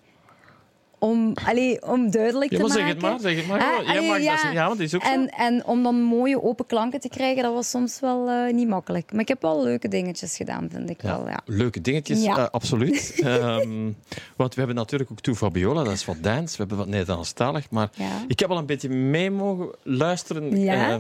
[1.00, 2.86] om, allee, om duidelijk Ja, te maar maken.
[2.86, 3.62] zeg het maar, zeg het maar.
[3.62, 4.24] Ah, allee, mag ja.
[4.32, 4.54] zeggen.
[4.54, 5.12] Ja, want is ook zo.
[5.12, 8.68] En, en om dan mooie open klanken te krijgen, dat was soms wel eh, niet
[8.68, 9.12] makkelijk.
[9.12, 11.28] Maar ik heb wel leuke dingetjes gedaan, vind ik wel.
[11.28, 11.40] Ja.
[11.46, 12.38] Leuke dingetjes, Ja.
[12.38, 13.14] eh, absoluut.
[13.24, 13.92] Ehm,
[14.36, 16.52] want we hebben natuurlijk ook Toe Fabiola, dat is wat dance.
[16.52, 17.70] We hebben wat Nederlandstalig.
[17.70, 18.24] Maar Ja.
[18.28, 20.90] ik heb al een beetje mee mogen luisteren Ja.
[20.90, 20.98] eh,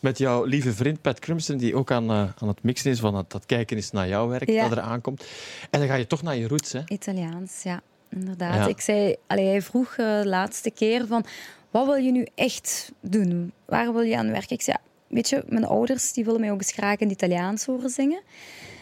[0.00, 3.14] met jouw lieve vriend Pat Crimson, die ook aan, eh, aan het mixen is, van
[3.14, 4.68] het, dat kijken is naar jouw werk Ja.
[4.68, 5.24] dat er aankomt.
[5.70, 6.80] En dan ga je toch naar je roots, hè?
[6.86, 8.54] Italiaans, ja, inderdaad.
[8.54, 8.66] Ja.
[8.66, 11.24] Ik zei, allee, hij vroeg eh, de laatste keer van,
[11.70, 13.52] wat wil je nu echt doen?
[13.64, 14.56] Waar wil je aan werken?
[14.56, 17.16] Ik zei, ja, weet je, mijn ouders die willen mij ook eens graag in het
[17.22, 18.22] Italiaans horen zingen.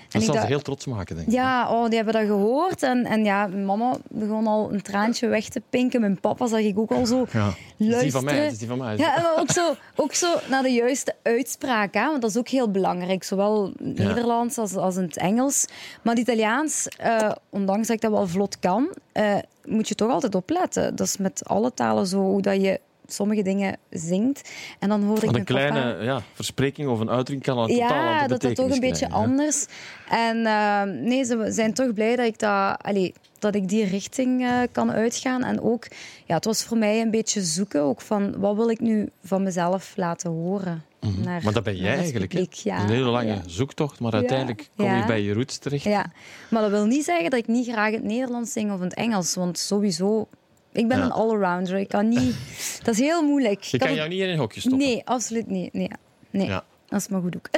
[0.08, 1.34] Dat ik zal ze heel trots maken, denk ik.
[1.34, 2.82] Ja, oh, die hebben dat gehoord.
[2.82, 6.00] En, en ja, mama begon al een traantje weg te pinken.
[6.00, 7.44] Mijn papa zag ik ook al zo Ja.
[7.44, 8.12] Dat is die luisteren.
[8.12, 8.96] van mij, dat is die van mij.
[8.96, 11.94] Ja, maar ook zo, ook zo naar de juiste uitspraak.
[11.94, 12.06] Hè?
[12.06, 13.24] Want dat is ook heel belangrijk.
[13.24, 15.66] Zowel Nederlands als, als in het Engels.
[16.02, 20.10] Maar het Italiaans, eh, ondanks dat ik dat wel vlot kan, eh, moet je toch
[20.10, 20.96] altijd opletten.
[20.96, 22.80] Dat is met alle talen zo, hoe dat je
[23.12, 24.50] sommige dingen zingt.
[24.78, 25.68] En dan hoorde ik een mijn papa...
[25.70, 28.70] kleine ja, verspreking of een uitdrukking kan al een totaal Ja, andere dat dat toch
[28.70, 29.66] een beetje krijgen, anders.
[30.08, 34.42] En eh, nee, ze zijn toch blij dat ik, dat, allee, dat ik die richting
[34.44, 35.44] eh, kan uitgaan.
[35.44, 35.86] En ook,
[36.26, 39.42] ja, het was voor mij een beetje zoeken ook van wat wil ik nu van
[39.42, 40.82] mezelf laten horen.
[41.00, 41.44] Naar, Mhm.
[41.44, 42.28] Maar dat ben jij eigenlijk.
[42.30, 42.52] publiek.
[42.52, 43.42] Ja, een hele lange ja.
[43.46, 45.06] zoektocht, maar uiteindelijk kom je Ja.
[45.06, 45.84] bij je roots terecht.
[45.84, 46.12] Ja,
[46.50, 48.84] maar dat wil niet zeggen dat ik niet graag in het Nederlands zing of in
[48.84, 49.34] het Engels.
[49.34, 50.28] Want sowieso,
[50.72, 51.04] ik ben Ja.
[51.04, 51.78] een allrounder.
[51.78, 52.36] Ik kan niet...
[52.84, 53.62] Dat is heel moeilijk.
[53.62, 54.80] Je Ik kan jou niet in een hokje stoppen.
[54.80, 55.72] Nee, absoluut niet.
[55.72, 55.90] Nee,
[56.30, 56.46] nee.
[56.46, 56.64] Ja.
[56.88, 57.48] Dat is maar goed ook.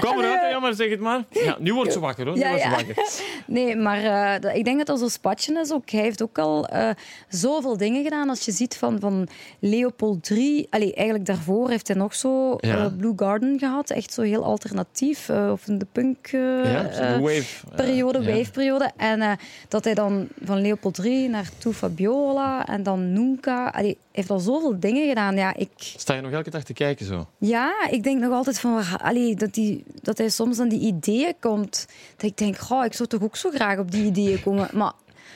[0.00, 1.24] Kom eruit, hè, ja, maar zeg het maar.
[1.30, 2.34] Ja, nu wordt ze wakker, hoor.
[2.34, 2.74] Nu Ja, wordt ze ja.
[2.76, 2.96] wakker.
[3.46, 4.04] Nee, maar
[4.42, 5.90] eh, ik denk dat dat zo'n spatje is ook.
[5.90, 6.90] Hij heeft ook al eh,
[7.28, 8.28] zoveel dingen gedaan.
[8.28, 10.66] Als je ziet van, van Leopold III...
[10.70, 12.76] Allee, eigenlijk daarvoor heeft hij nog zo Ja.
[12.84, 13.90] eh, Blue Garden gehad.
[13.90, 15.28] Echt zo heel alternatief.
[15.28, 16.26] eh, of in de punk...
[16.26, 17.66] eh, Ja, zo'n eh, wave.
[17.70, 18.36] eh, periode, ja.
[18.36, 18.90] wave-periode.
[18.96, 19.32] En eh,
[19.68, 23.66] dat hij dan van Leopold III naar Tu Fabiola en dan Nunca...
[23.68, 25.36] Allee, hij heeft al zoveel dingen gedaan.
[25.36, 27.26] Ja, ik, Sta je nog elke dag te kijken zo?
[27.38, 28.82] ja, ik denk nog altijd van...
[29.02, 31.86] Allee, dat, die, dat hij soms aan die ideeën komt.
[32.16, 34.68] Dat ik denk, goh, ik zou toch ook zo graag op die ideeën komen.
[34.78, 34.92] Maar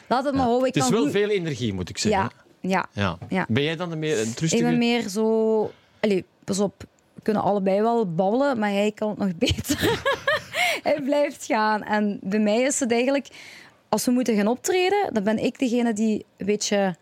[0.09, 0.69] laat het maar houden.
[0.69, 2.31] Ik Het is wel goed- veel energie, moet ik zeggen.
[2.61, 3.19] Ja, ja.
[3.29, 3.47] Ja.
[3.49, 5.71] Ben jij dan de meer een Ik ben meer zo...
[6.01, 6.85] Allee, pas op.
[7.15, 10.01] We kunnen allebei wel babbelen, maar hij kan het nog beter.
[10.83, 11.83] hij blijft gaan.
[11.83, 13.29] En bij mij is het eigenlijk...
[13.89, 16.97] Als we moeten gaan optreden, dan ben ik degene die een beetje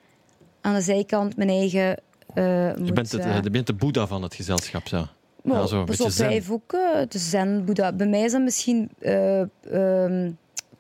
[0.61, 1.97] aan de zijkant mijn eigen...
[2.35, 5.07] eh, Je moet, bent, het, eh, je bent de boeddha van het gezelschap, zo.
[5.43, 6.25] Ja, zo, pas op, zen.
[6.25, 6.71] wij heeft ook
[7.09, 7.93] de zen, Boeddha.
[7.93, 10.31] Bij mij is dat misschien eh, ehm,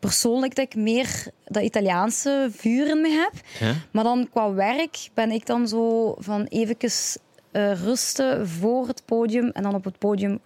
[0.02, 3.32] persoonlijk dat ik meer dat Italiaanse vuur in me heb.
[3.60, 3.74] Ja?
[3.90, 7.16] Maar dan qua werk ben ik dan zo van eventjes
[7.52, 10.40] eh, rusten voor het podium en dan op het podium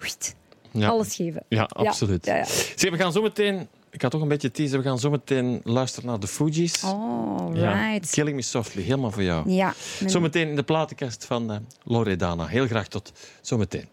[0.70, 0.88] Ja.
[0.88, 1.44] alles geven.
[1.48, 2.26] Ja, absoluut.
[2.26, 3.68] Ja, we gaan zo meteen...
[3.90, 4.79] Ik ga toch een beetje teasen.
[4.79, 6.85] We gaan zo meteen luisteren naar de Fugees.
[6.85, 8.11] Oh, right.
[8.11, 9.50] Killing Me Softly, helemaal voor jou.
[9.50, 9.74] Ja,
[10.07, 12.46] Zometeen in de platenkast van eh, Loredana.
[12.46, 13.88] Heel graag tot zometeen.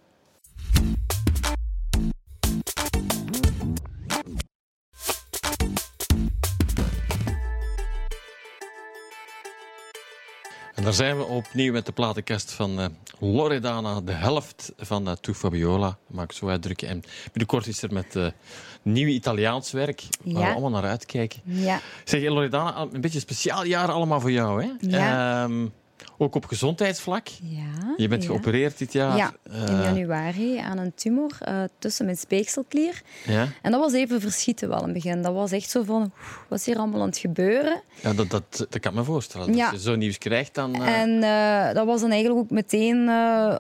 [10.84, 12.86] En daar zijn we opnieuw met de platenkast van eh,
[13.20, 15.98] Loredana, de helft van uh, Tu Fabiola.
[16.08, 16.88] Mag ik zo uitdrukken.
[16.88, 18.28] En binnenkort is er met eh,
[18.82, 21.42] nieuw Italiaans werk, waar we allemaal naar uitkijken.
[21.44, 21.80] ja.
[22.04, 24.72] Zeg, Loredana, een beetje een speciaal jaar allemaal voor jou, hè?
[24.80, 25.44] Ja.
[25.44, 25.68] Ehm,
[26.18, 27.28] ook op gezondheidsvlak.
[27.44, 27.94] ja.
[27.98, 28.28] Je bent ja.
[28.30, 29.18] geopereerd dit jaar.
[29.18, 33.02] Ja, in Eh, januari aan een tumor eh, tussen mijn speekselklier.
[33.26, 33.48] ja.
[33.62, 35.22] En dat was even verschieten wel in het begin.
[35.22, 36.12] Dat was echt zo van,
[36.50, 37.82] wat is hier allemaal aan het gebeuren?
[38.02, 39.56] ja dat, dat, dat kan ik me voorstellen.
[39.56, 39.70] Ja.
[39.70, 40.76] Als je zo nieuws krijgt, dan...
[40.84, 41.20] eh, En
[41.76, 43.10] dat was dan eigenlijk ook meteen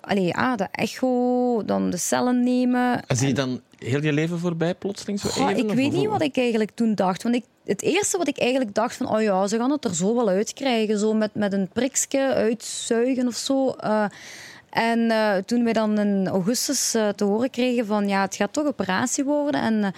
[0.01, 3.05] allee, ah, de echo, dan de cellen nemen.
[3.07, 5.57] en zie je dan heel je leven voorbij plotseling zo even?
[5.57, 7.23] ik weet niet wat ik eigenlijk toen dacht.
[7.23, 9.95] Want ik, het eerste wat ik eigenlijk dacht van, oh ja, ze gaan het er
[9.95, 10.99] zo wel uitkrijgen.
[10.99, 13.69] Zo met, met een prikje uitzuigen of zo.
[13.69, 14.05] Eh,
[14.69, 18.53] en eh, toen wij dan in augustus eh, te horen kregen van, ja, het gaat
[18.53, 19.61] toch operatie worden.
[19.61, 19.93] En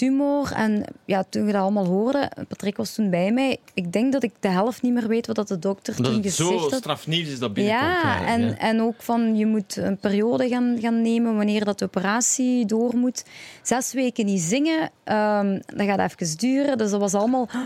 [0.00, 0.52] tumor.
[0.52, 3.58] En ja, toen je dat allemaal hoorde, Patrick was toen bij mij.
[3.74, 6.22] Ik denk dat ik de helft niet meer weet wat dat de dokter Omdat toen
[6.22, 6.72] gezegd zo had.
[6.72, 8.02] strafnieuws is dat binnenkomt.
[8.02, 11.84] Ja, en, en ook van je moet een periode gaan, gaan nemen wanneer dat de
[11.84, 13.24] operatie door moet.
[13.62, 16.78] Zes weken niet zingen, ehm, dat gaat even duren.
[16.78, 17.48] Dus dat was allemaal...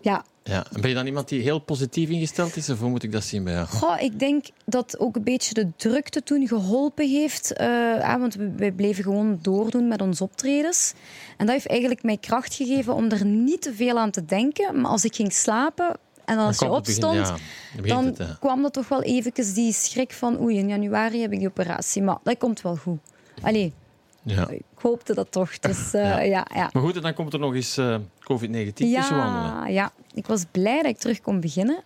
[0.00, 0.66] Ja, Ja.
[0.72, 2.70] En ben je dan iemand die heel positief ingesteld is?
[2.70, 3.66] Of hoe moet ik dat zien bij jou?
[3.66, 7.52] Goh, ik denk dat ook een beetje de drukte toen geholpen heeft.
[7.52, 7.68] eh,
[8.00, 10.92] ah, want we, wij bleven gewoon doordoen met onze optredens.
[11.36, 14.80] En dat heeft eigenlijk mij kracht gegeven om er niet te veel aan te denken.
[14.80, 17.36] Maar als ik ging slapen en als je begin- opstond, ja,
[17.86, 21.38] dan het, kwam dat toch wel eventjes die schrik van oei, in januari heb ik
[21.38, 22.02] die operatie.
[22.02, 22.98] Maar dat komt wel goed.
[23.42, 23.72] Allee,
[24.24, 24.48] Ja.
[24.48, 25.58] ik hoopte dat toch.
[25.58, 26.20] Dus eh, Ja.
[26.20, 26.70] ja, ja.
[26.72, 29.50] Maar goed, en dan komt er nog eens eh, COVID-19 tussen wandelen.
[29.50, 31.82] Ja, ja, ik was blij dat ik terug kon beginnen.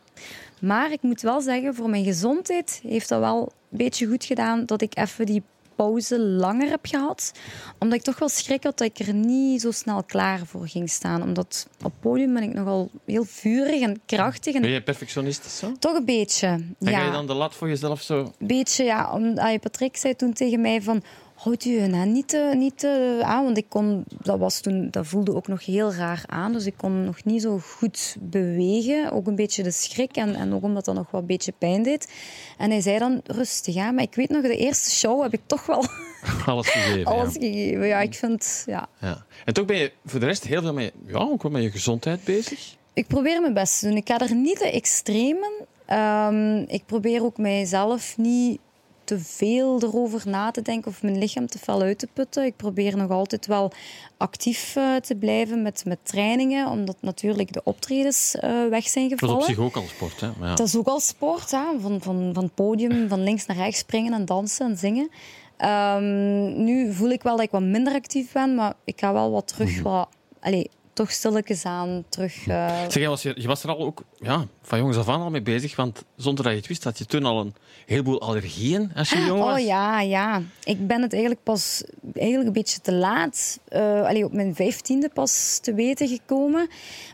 [0.61, 4.67] Maar ik moet wel zeggen, voor mijn gezondheid heeft dat wel een beetje goed gedaan
[4.67, 5.43] dat ik even die
[5.77, 7.33] pauze langer heb gehad.
[7.79, 10.91] Omdat ik toch wel schrik had dat ik er niet zo snel klaar voor ging
[10.91, 11.23] staan.
[11.23, 14.55] Omdat op podium ben ik nogal heel vurig en krachtig.
[14.55, 15.73] En Ben je perfectionistisch zo?
[15.79, 16.47] toch een beetje.
[16.47, 18.33] En ga je Ja, dan de lat voor jezelf zo...
[18.39, 19.03] een beetje, ja.
[19.37, 21.03] Ah, Patrick zei toen tegen mij van...
[21.39, 25.07] Houd je nou niet, te, niet te aan, want ik kon, dat, was toen, dat
[25.07, 26.53] voelde ook nog heel raar aan.
[26.53, 29.13] Dus ik kon nog niet zo goed bewegen.
[29.13, 31.83] Ook een beetje de schrik en, en ook omdat dat nog wel een beetje pijn
[31.83, 32.13] deed.
[32.59, 33.95] En hij zei dan rustig aan.
[33.95, 35.85] Maar ik weet nog, de eerste show heb ik toch wel
[36.47, 37.05] Alles gegeven.
[37.05, 37.41] alles ja.
[37.41, 37.87] gegeven.
[37.87, 38.89] Ja, ik vind, ja.
[39.01, 39.25] Ja.
[39.45, 41.71] En toch ben je voor de rest heel veel met, ja, ook wel met je
[41.71, 42.77] gezondheid bezig.
[42.93, 43.97] Ik probeer mijn best te doen.
[43.97, 45.51] Ik ga er niet te extremen.
[45.87, 48.61] Ehm, ik probeer ook mijzelf niet
[49.09, 52.45] te veel erover na te denken of mijn lichaam te veel uit te putten.
[52.45, 53.71] Ik probeer nog altijd wel
[54.17, 59.19] actief eh, te blijven met, met trainingen, omdat natuurlijk de optredens eh, weg zijn Dat
[59.23, 59.45] is op gevallen.
[59.55, 60.27] zich ook al sport, hè?
[60.41, 60.55] Ja.
[60.55, 61.65] Dat is ook al sport, hè?
[61.81, 65.09] Van, van, van het podium, van links naar rechts springen en dansen en zingen.
[65.57, 69.31] Ehm, nu voel ik wel dat ik wat minder actief ben, maar ik ga wel
[69.31, 69.83] wat terug, Mhm.
[69.83, 70.09] wat,
[70.41, 70.67] allez,
[70.99, 72.47] toch stilletjes aan terug.
[72.47, 75.21] eh, Zeg, jij was, je, je was er al ook ja, van jongs af aan
[75.21, 77.55] al mee bezig, want zonder dat je het wist, had je toen al een
[77.87, 79.61] heleboel allergieën als je jong was.
[79.61, 80.43] Oh ja, ja.
[80.65, 81.85] Ik ben het eigenlijk pas
[82.15, 86.69] eigenlijk een beetje te laat, allee, op mijn vijftiende pas te weten gekomen.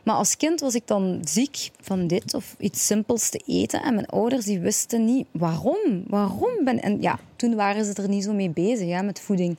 [0.04, 3.82] Maar als kind was ik dan ziek van dit of iets simpels te eten.
[3.82, 6.04] En mijn ouders die wisten niet waarom.
[6.06, 9.56] Waarom ben En ja, toen waren ze er niet zo mee bezig hè, met voeding.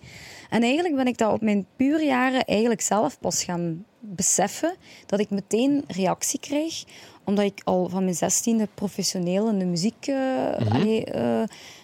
[0.50, 4.76] En eigenlijk ben ik dat op mijn pure jaren eigenlijk zelf pas gaan beseffen.
[5.06, 6.84] Dat ik meteen reactie kreeg
[7.26, 11.42] omdat ik al van mijn zestiende professioneel in de muziek eh, allee, eh,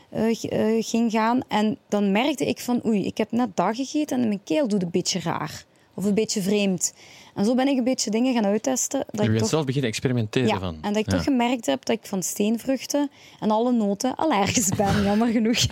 [0.10, 1.42] eh, ging gaan.
[1.48, 4.82] En dan merkte ik van, oei, ik heb net dat gegeten en mijn keel doet
[4.82, 5.66] een beetje raar.
[5.94, 6.94] Of een beetje vreemd.
[7.36, 9.06] En zo ben ik een beetje dingen gaan uittesten.
[9.12, 10.78] Dat je bent toch, zelf beginnen experimenteren ja, van.
[10.82, 11.16] en dat ik Ja.
[11.16, 15.66] toch gemerkt heb dat ik van steenvruchten en alle noten allergisch ben, jammer genoeg.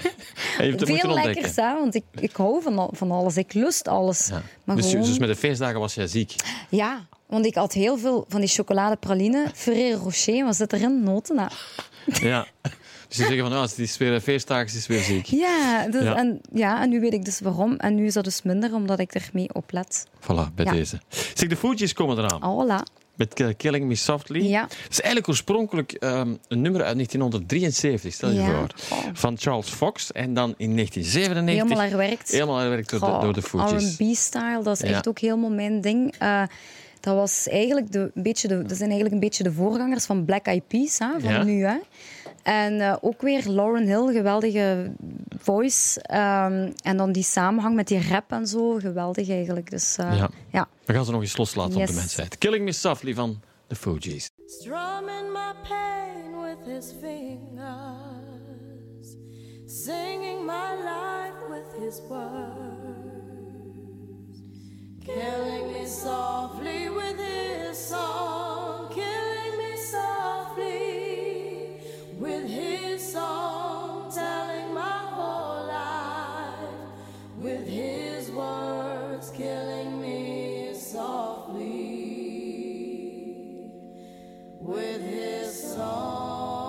[0.57, 3.37] Veel lekkers, hè, want ik, ik hou van, van alles.
[3.37, 4.27] Ik lust alles.
[4.27, 4.41] Ja.
[4.63, 5.05] Maar dus, gewoon...
[5.05, 6.35] dus met de feestdagen was jij ziek.
[6.69, 9.45] Ja, want ik had heel veel van die chocoladepraline.
[9.53, 11.03] Ferrero Rocher, wat zit erin?
[11.03, 11.47] Noten.
[12.21, 12.45] Ja.
[13.09, 15.25] Dus ze zeggen van, nou, het is weer een feestdag, het is weer ziek.
[15.25, 16.15] Ja, dus, Ja.
[16.15, 17.75] En, ja, en nu weet ik dus waarom.
[17.75, 20.05] En nu is dat dus minder, omdat ik ermee oplet.
[20.21, 20.71] Voilà, bij Ja.
[20.71, 20.99] deze.
[21.33, 22.43] Zeg, de Fugees komen eraan.
[22.43, 22.83] Oh, voilà.
[23.15, 24.41] Met Killing Me Softly.
[24.43, 24.61] Ja.
[24.61, 28.45] Het is eigenlijk oorspronkelijk ehm, een nummer uit 1973, stel je Ja.
[28.45, 28.67] voor.
[28.97, 29.05] Oh.
[29.13, 30.11] Van Charles Fox.
[30.11, 31.53] En dan in 1997...
[31.63, 32.31] Helemaal herwerkt.
[32.31, 33.95] Helemaal herwerkt door, de, door de Fugees.
[33.97, 36.13] R&B-style, dat is echt ook helemaal mijn ding.
[36.19, 36.43] Eh,
[36.99, 40.25] dat, was eigenlijk de, een beetje de, dat zijn eigenlijk een beetje de voorgangers van
[40.25, 41.63] Black Eyed Peas hè, van nu.
[41.65, 41.77] Hè.
[42.43, 44.91] En eh, ook weer Lauren Hill, geweldige
[45.37, 46.01] voice.
[46.01, 49.69] Ehm, en dan die samenhang met die rap en zo, geweldig eigenlijk.
[49.69, 50.29] Dus eh, Ja.
[50.51, 50.67] ja.
[50.85, 51.89] We gaan ze nog eens loslaten op Yes.
[51.89, 52.37] de mensheid.
[52.37, 54.29] Killing Me Softly van de Fugees.
[54.45, 57.47] strumming my pain with his fingers,
[59.65, 62.27] singing my life with his words,
[65.05, 68.88] killing me softly with his song,
[84.69, 86.59] with his song.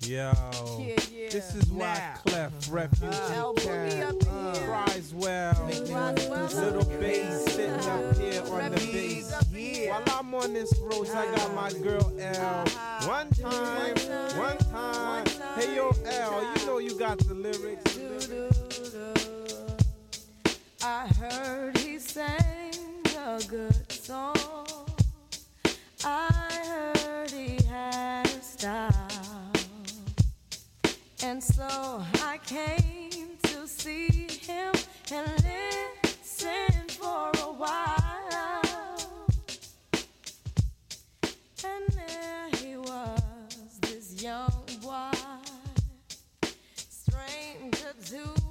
[0.00, 0.32] Yo,
[0.80, 1.28] Yeah, yeah.
[1.30, 2.14] this is why Now.
[2.26, 4.18] Clef Refugee Al, put me in
[4.64, 5.66] cries well.
[5.66, 8.14] Little bass sitting up uh-huh.
[8.14, 9.88] here on the bass.
[9.88, 11.78] While I'm on this road, I got my uh-huh.
[11.82, 12.62] girl L.
[12.66, 13.08] Uh-huh.
[13.08, 13.94] One time,
[14.38, 15.26] one time.
[15.56, 17.98] Hey yo, L, you know you got the lyrics.
[20.82, 22.69] I heard he sang a
[23.48, 24.36] good song.
[26.04, 26.28] I
[26.94, 29.52] heard he had a style.
[31.22, 34.74] And so I came to see him
[35.12, 39.26] and listen for a while.
[41.64, 45.12] And there he was, this young boy,
[46.88, 48.49] stranger to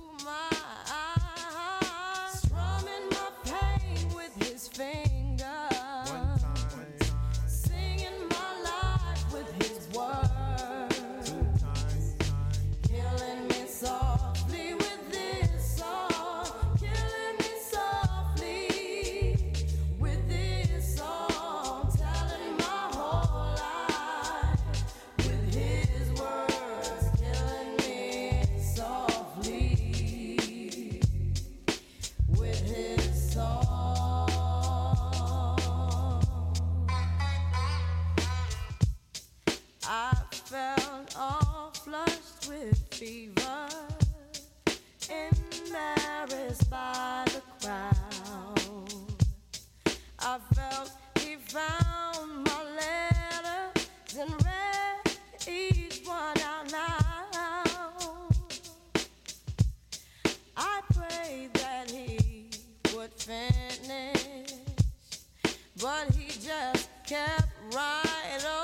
[65.79, 68.58] but he just kept right on,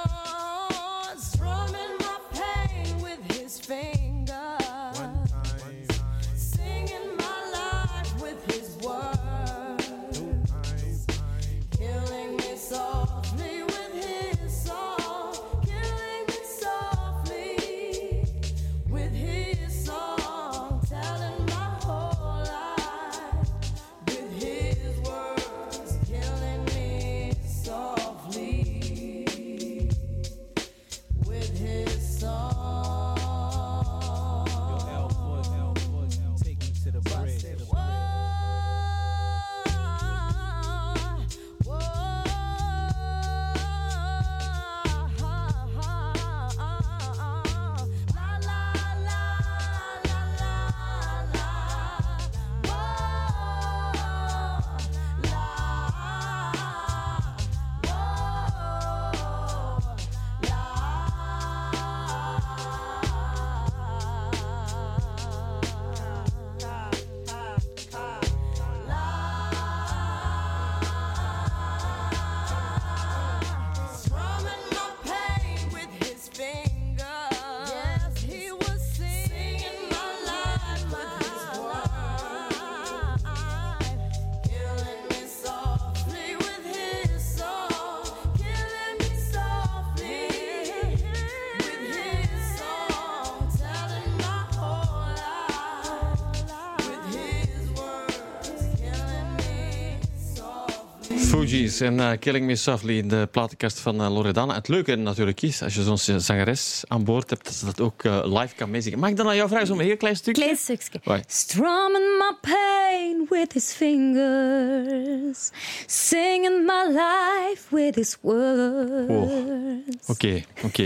[101.56, 104.54] Fugees en eh, Killing Me Softly, de platenkast van eh, Loredana.
[104.54, 108.04] Het leuke natuurlijk is, als je zo'n zangeres aan boord hebt, dat ze dat ook
[108.04, 109.00] eh, live kan meezingen.
[109.00, 110.42] Mag ik dan aan jou vragen, zo'n heel klein stukje?
[110.42, 111.24] Klein stukje.
[111.28, 115.50] Strumming my pain with his fingers,
[115.86, 120.08] singing my life with his words.
[120.08, 120.84] Oké, oké.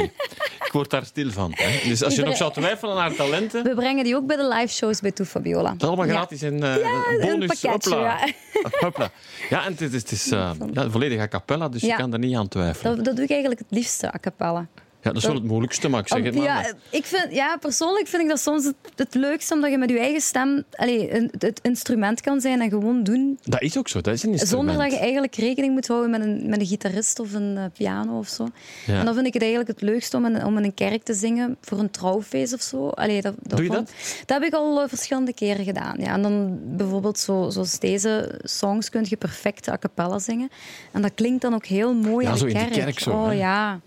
[0.66, 1.52] Ik word daar stil van.
[1.56, 1.90] Hè.
[1.90, 4.48] Dus als je nog zou twijfelen aan haar talenten, We brengen die ook bij de
[4.48, 5.70] live shows bij Toe Fabiola.
[5.70, 6.12] dat is allemaal Ja.
[6.14, 7.60] gratis en eh Ja, een bonus.
[7.62, 8.34] pakketje,
[8.84, 9.12] hopla.
[9.50, 9.66] ja.
[9.66, 12.36] En het is, het is eh, ja, volledig a cappella, dus je kan er niet
[12.36, 12.96] aan twijfelen.
[12.96, 14.68] Dat, dat doe ik eigenlijk het liefste, a cappella.
[15.02, 16.44] Ja, dat is wel het moeilijkste, maar ik zeg het maar.
[16.44, 19.90] ja, ik vind, ja, persoonlijk vind ik dat soms het, het leukste, omdat je met
[19.90, 23.88] je eigen stem allee, een- het instrument kan zijn en gewoon doen, Dat is ook
[23.88, 24.68] zo, dat is een instrument.
[24.70, 27.64] zonder dat je eigenlijk rekening moet houden met een, met een gitarist of een eh,
[27.74, 28.48] piano of zo.
[28.86, 29.00] Ja.
[29.00, 31.14] En dan vind ik het eigenlijk het leukste om in, om in een kerk te
[31.14, 32.88] zingen voor een trouwfeest of zo.
[32.90, 33.92] Allee, dat, Doe je vond-
[34.26, 35.96] Dat heb ik al eh, verschillende keren gedaan.
[36.00, 36.14] Ja.
[36.14, 40.50] En dan bijvoorbeeld zo, zoals deze songs kun je perfect a cappella zingen.
[40.92, 42.74] En dat klinkt dan ook heel mooi Ja, in zo de in de kerk.
[42.74, 43.32] kerk zo, Oh hè.
[43.32, 43.80] ja.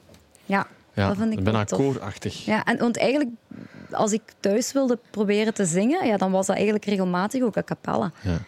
[0.46, 1.78] Ja, Ja, dat vind ik tof.
[1.78, 2.44] koorachtig.
[2.44, 3.30] Ja, en want eigenlijk,
[3.90, 7.62] als ik thuis wilde proberen te zingen, ja, dan was dat eigenlijk regelmatig ook a
[7.62, 8.12] cappella.
[8.22, 8.38] Ja.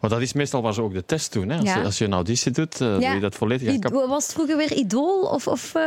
[0.00, 1.48] Maar dat is meestal waar ze ook de test doen.
[1.48, 1.56] Hè.
[1.56, 1.78] Als, Ja.
[1.78, 3.78] je, als je een auditie doet, eh, doe je dat volledig.
[3.78, 4.06] cappella.
[4.06, 5.20] was het vroeger weer Idool?
[5.22, 5.82] Of, of, eh,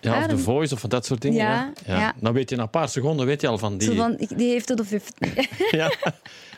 [0.00, 1.38] Ja, of The Voice of dat soort dingen.
[1.38, 2.14] Ja, Ja.
[2.20, 3.88] Dan weet je na een paar seconden weet je al van die.
[3.88, 5.14] zo van, die heeft het of heeft.
[5.70, 5.92] Ja.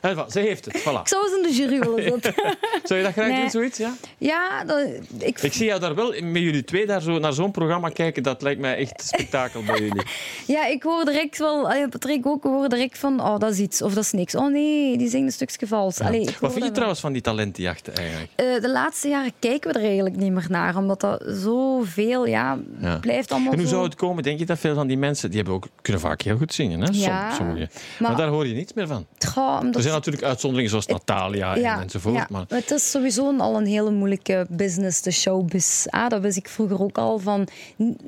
[0.06, 1.02] Voilà, Ze heeft het, Ik voilà.
[1.02, 2.34] zou eens in de jury willen zitten.
[2.84, 3.40] Zou je dat graag Nee.
[3.40, 3.78] doen, zoiets?
[3.78, 3.92] Ja?
[4.18, 4.86] ja, dat,
[5.18, 8.22] ik, Ik zie jou daar wel met jullie twee daar zo, naar zo'n programma kijken.
[8.22, 10.02] Dat lijkt mij echt spektakel bij jullie.
[10.46, 13.94] ja, ik hoor direct wel, Patrick ook, hoor direct van, oh, dat is iets of
[13.94, 14.34] dat is niks.
[14.34, 16.00] Oh nee, die zingt een stukje vals.
[16.00, 16.70] Allee, ik hoor Wat vind je wel.
[16.72, 18.30] trouwens van die talentenjachten eigenlijk?
[18.36, 22.58] Eh, de laatste jaren kijken we er eigenlijk niet meer naar, omdat dat zoveel, ja,
[22.80, 22.96] Ja.
[22.98, 23.72] blijft allemaal En hoe zo...
[23.74, 24.22] zou het komen?
[24.22, 26.80] Denk je dat veel van die mensen, die hebben ook, kunnen vaak heel goed zingen,
[26.80, 26.88] hè?
[26.92, 27.70] Ja, sommigen.
[27.98, 29.06] Maar, maar- daar hoor je niets meer van.
[29.28, 32.14] Goh, omdat- zijn natuurlijk uitzonderingen zoals Natalia en, enzovoort.
[32.14, 35.86] ja, Maar het is sowieso al een hele moeilijke business, de showbiz.
[35.86, 37.48] Ah, dat wist ik vroeger ook al van.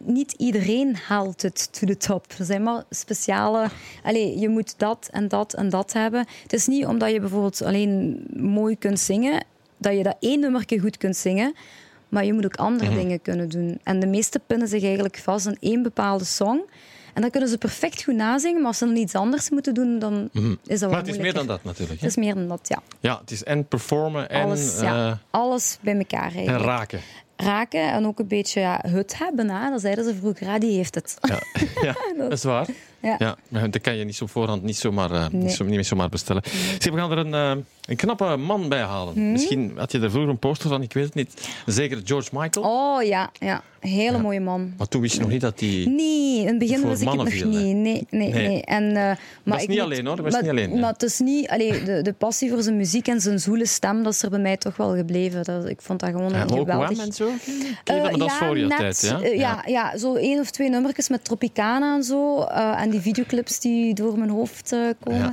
[0.05, 2.27] Niet iedereen haalt het to the top.
[2.39, 3.69] Er zijn maar speciale.
[4.03, 6.27] Allee, je moet dat en dat en dat hebben.
[6.43, 9.45] Het is niet omdat je bijvoorbeeld alleen mooi kunt zingen,
[9.77, 11.55] dat je dat één nummertje goed kunt zingen.
[12.09, 12.99] Maar je moet ook andere Mhm.
[12.99, 13.79] dingen kunnen doen.
[13.83, 16.61] En de meeste pinnen zich eigenlijk vast aan één bepaalde song.
[17.13, 19.99] En dan kunnen ze perfect goed nazingen, maar als ze dan iets anders moeten doen,
[19.99, 22.01] dan is dat wel maar het is meer dan dat natuurlijk.
[22.01, 22.07] Hè?
[22.07, 22.83] Het is meer dan dat, ja.
[23.01, 25.09] Ja, het is en performen en, Alles, ja.
[25.11, 26.65] eh, Alles bij elkaar en eigenlijk.
[26.65, 27.01] raken.
[27.37, 29.51] Raken en ook een beetje ja, het hebben.
[29.51, 29.71] Hè.
[29.71, 31.17] Dat zeiden ze vroeger, ah, die heeft het.
[31.21, 31.39] Ja,
[31.89, 32.67] ja dat is waar.
[33.03, 33.37] Ja.
[33.49, 35.43] Ja, dat kan je niet op voorhand niet zomaar, Nee.
[35.43, 36.43] niet, zo, niet meer zomaar bestellen.
[36.79, 39.15] Zeg, we gaan er een, eh, een knappe man bij halen.
[39.15, 39.33] Hmm?
[39.33, 41.49] Misschien had je er vroeger een poster van, ik weet het niet.
[41.67, 42.67] Zeker George Michael.
[42.67, 43.63] Oh ja, ja.
[43.81, 44.73] hele mooie man.
[44.79, 45.69] Maar toen wist je nog niet dat hij...
[45.89, 47.63] Nee, in het begin Voor wist ik het nog viel, niet.
[47.63, 48.33] Nee, nee, Nee.
[48.33, 48.65] nee.
[48.65, 50.17] En, eh, maar is ik niet moet- alleen, hoor.
[50.17, 50.81] Dat is maar, niet alleen?
[50.81, 51.49] Maar het is niet...
[51.49, 54.39] Allee, de, de passie voor zijn muziek en zijn zoele stem, dat is er bij
[54.39, 55.45] mij toch wel gebleven.
[55.45, 56.99] Dat, ik vond dat gewoon Ja, geweldig...
[56.99, 57.31] En zo?
[57.85, 59.19] Dat, dat is voor je tijd, ja?
[59.33, 62.43] ja, ja, zo één of twee nummertjes met Tropicana en zo.
[62.77, 65.21] en die videoclips die door mijn hoofd eh, komen.
[65.21, 65.33] Ja.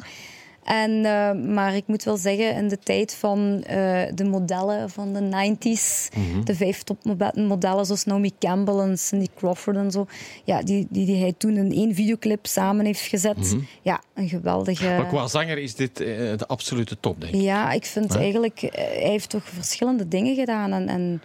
[0.64, 5.14] En, eh, maar ik moet wel zeggen, in de tijd van eh, de modellen van
[5.14, 6.44] de 90s, Mhm.
[6.44, 10.06] de vijf topmodellen zoals Naomi Campbell en Cindy Crawford en zo,
[10.44, 13.56] ja, die, die, die hij toen in één videoclip samen heeft gezet.
[13.82, 14.86] Ja, een geweldige...
[14.88, 14.96] Mhm.
[14.96, 17.42] Maar qua zanger is dit de absolute top, denk ik.
[17.42, 20.72] Ja, ik vind eigenlijk, hij heeft toch verschillende dingen gedaan.
[20.72, 21.22] En, en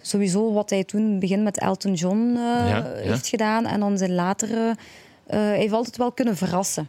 [0.00, 2.84] sowieso wat hij toen in het begin met Elton John Ja, ja.
[2.94, 3.66] heeft gedaan.
[3.66, 4.76] En dan zijn latere.
[5.26, 6.88] Eh, hij heeft altijd wel kunnen verrassen,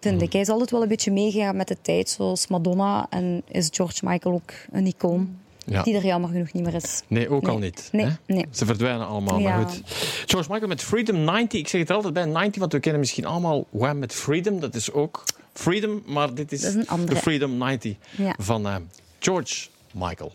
[0.00, 0.24] vind Mhm.
[0.24, 0.32] ik.
[0.32, 3.06] Hij is altijd wel een beetje meegegaan met de tijd, zoals Madonna.
[3.10, 5.38] En is George Michael ook een icoon.
[5.66, 5.82] Ja.
[5.82, 7.02] Die er jammer genoeg niet meer is.
[7.06, 7.50] Nee, ook Nee.
[7.50, 7.88] al niet.
[7.92, 8.12] Nee, hè?
[8.26, 8.46] nee.
[8.50, 9.80] Ze verdwijnen allemaal, maar goed.
[10.26, 11.60] George Michael met Freedom 90.
[11.60, 14.60] Ik zeg het er altijd bij 90, want we kennen misschien allemaal Wham met Freedom.
[14.60, 16.60] Dat is ook Freedom, maar dit is,
[17.06, 18.34] de Freedom 90 Ja.
[18.38, 18.76] van eh,
[19.18, 20.32] George Michael.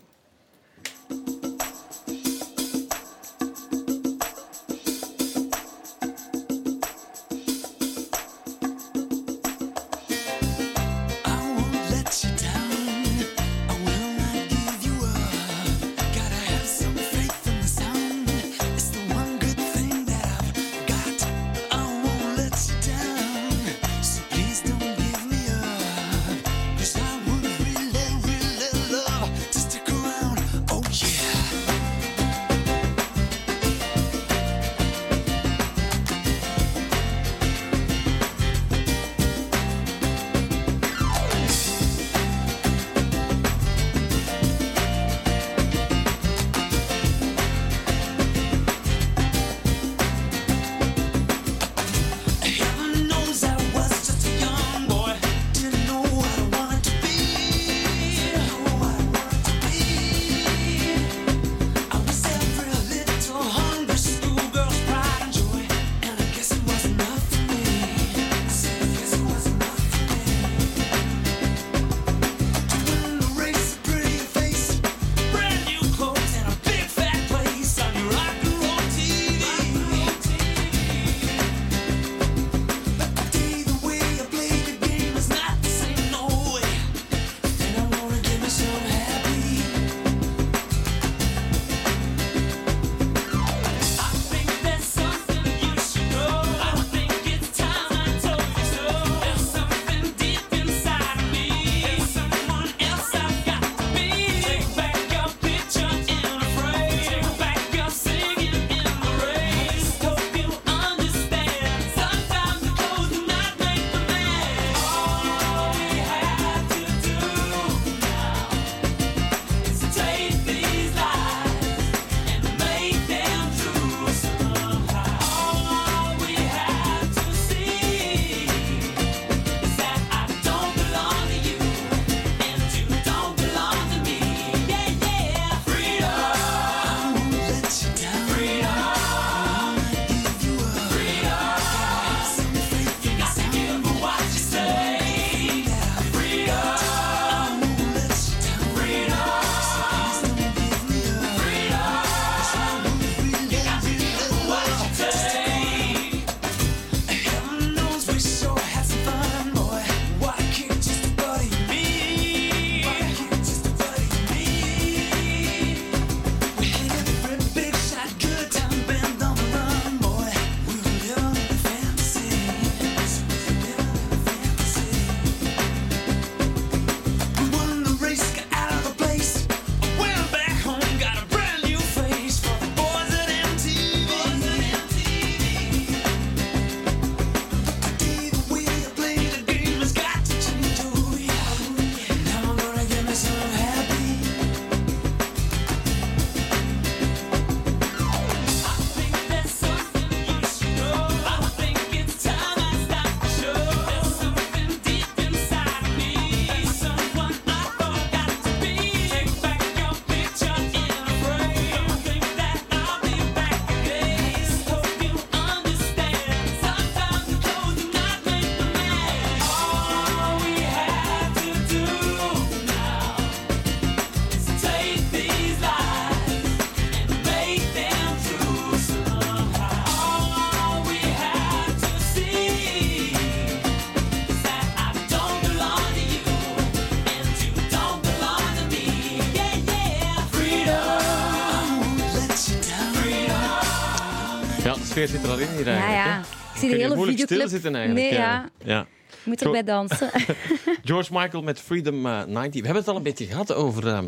[244.96, 246.04] Sfeer zit er al in hier Ja, eigenlijk.
[246.06, 246.12] ja.
[246.12, 246.20] hè?
[246.20, 247.48] Ik zie de je hele moeilijk videoclip.
[247.48, 248.10] stilzitten eigenlijk.
[248.10, 248.48] Nee, ja.
[248.64, 248.80] ja.
[249.08, 250.10] Ik moet erbij dansen.
[250.84, 252.60] George Michael met Freedom eh, 90.
[252.60, 254.06] We hebben het al een beetje gehad over ehm,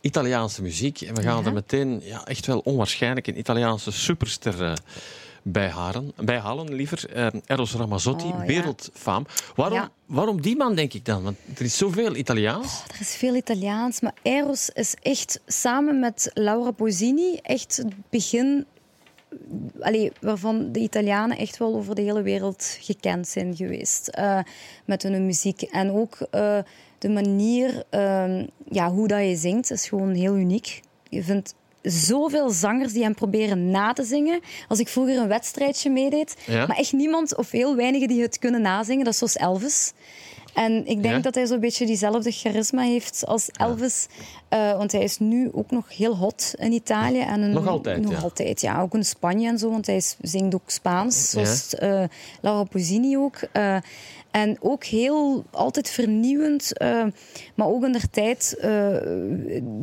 [0.00, 1.00] Italiaanse muziek.
[1.00, 1.46] En we gaan Ja.
[1.46, 4.72] er meteen ja, echt wel onwaarschijnlijk een Italiaanse superster eh,
[5.42, 6.74] bij, haren, bij halen.
[6.74, 8.46] Liever eh, Eros Ramazzotti, Oh, ja.
[8.46, 9.26] wereldfaam.
[9.54, 9.90] Waarom, Ja.
[10.06, 11.22] waarom die man, denk ik dan?
[11.22, 12.82] Want er is zoveel Italiaans.
[12.94, 18.66] Er is veel Italiaans, maar Eros is echt samen met Laura Pozzini echt het begin
[19.80, 24.38] allee, waarvan de Italianen echt wel over de hele wereld gekend zijn geweest eh,
[24.84, 25.62] met hun muziek.
[25.62, 26.58] En ook eh,
[26.98, 30.80] de manier ehm, ja, hoe dat je zingt is gewoon heel uniek.
[31.08, 34.40] Je vindt zoveel zangers die hem proberen na te zingen.
[34.68, 36.66] Als ik vroeger een wedstrijdje meedeed, Ja.
[36.66, 39.04] maar echt niemand of heel weinigen die het kunnen nazingen.
[39.04, 39.92] Dat is zoals Elvis.
[40.58, 41.20] En ik denk Ja.
[41.20, 44.06] dat hij zo'n beetje diezelfde charisma heeft als Elvis.
[44.48, 47.20] Eh, want hij is nu ook nog heel hot in Italië.
[47.20, 48.18] En een- Nog altijd, Nog ja.
[48.18, 48.80] altijd, ja.
[48.80, 51.30] Ook in Spanje en zo, want hij zingt ook Spaans.
[51.30, 52.04] Zoals eh,
[52.40, 52.66] Laura
[53.16, 53.36] ook.
[53.52, 53.76] Eh,
[54.30, 56.78] en ook heel, altijd vernieuwend.
[56.78, 57.04] eh,
[57.54, 58.56] maar ook in de tijd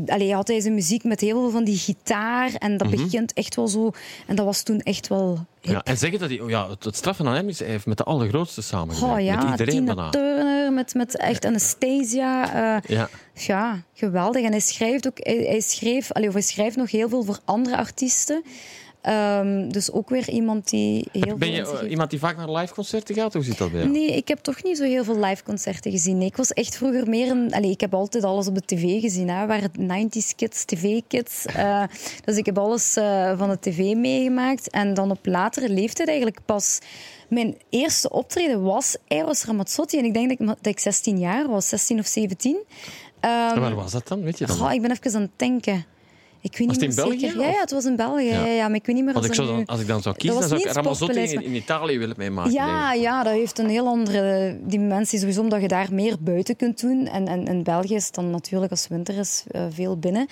[0.08, 2.54] allee, had hij zijn muziek met heel veel van die gitaar.
[2.54, 3.92] En dat begint echt wel zo...
[4.28, 5.74] En dat was toen echt wel hip.
[5.74, 7.98] Ja, en zeggen dat hij, oh ja, het, straffen aan hem is, hij heeft met
[7.98, 9.16] de allergrootste samengewerkt.
[9.20, 10.10] Oh ja, met iedereen Tina.
[10.10, 12.54] Turner, met, met echt Anastasia.
[12.54, 13.10] eh, Ja.
[13.34, 14.44] ja, geweldig.
[14.44, 17.40] En hij schrijft ook, hij, hij schreef, allee, of hij schrijft nog heel veel voor
[17.46, 18.44] andere artiesten.
[19.06, 22.20] Ehm, dus ook weer iemand die heel Ben veel je in zich eh, iemand die
[22.20, 23.34] vaak naar live concerten gaat?
[23.34, 23.92] Hoe zit dat bij jou?
[23.92, 26.18] Nee, ik heb toch niet zo heel veel live concerten gezien.
[26.18, 27.64] Nee, Ik was echt vroeger meer een...
[27.64, 29.30] Ik heb altijd alles op de tv gezien.
[29.30, 29.42] Hè.
[29.42, 29.72] We waren
[30.10, 31.46] 90s kids, tv-kids.
[31.46, 31.84] Eh,
[32.26, 34.70] dus ik heb alles eh, van de tv meegemaakt.
[34.70, 36.80] En dan op latere leeftijd eigenlijk pas...
[37.30, 39.98] Mijn eerste optreden was Eros Ramazzotti.
[39.98, 42.58] En ik denk dat ik, dat ik 16 jaar was, 16 of 17.
[43.20, 44.22] Ehm, En waar was dat dan?
[44.22, 44.56] Weet je dan?
[44.56, 45.86] goh, ik ben even aan het denken.
[46.46, 47.40] Ik weet Was niet het in België, zeker.
[47.40, 48.30] Ja, ja, het was in België.
[48.30, 48.68] Ja.
[48.68, 50.50] Maar ik weet niet meer of ik zou dan, als ik dan zou kiezen, dan
[50.50, 52.52] zou ik Ramazzotti in, in Italië willen meemaken.
[52.52, 55.20] Ja, ja, dat heeft een heel andere dimensie.
[55.20, 57.08] Sowieso omdat je daar meer buiten kunt doen.
[57.08, 60.28] En, en in België is dan natuurlijk als winter is eh, veel binnen.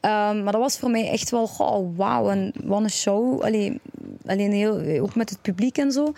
[0.00, 3.42] Ehm, maar dat was voor mij echt wel, oh, wauw, en wat een show.
[3.42, 3.80] Allee,
[4.26, 6.12] alleen heel, ook met het publiek en zo.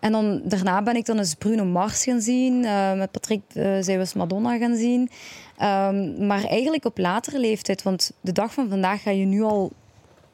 [0.00, 2.64] En dan, daarna ben ik dan eens Bruno Mars gaan zien.
[2.64, 5.10] eh, met Patrick uh, zij was Madonna gaan zien.
[5.62, 7.82] Ehm, maar eigenlijk op latere leeftijd.
[7.82, 9.72] Want de dag van vandaag ga je nu al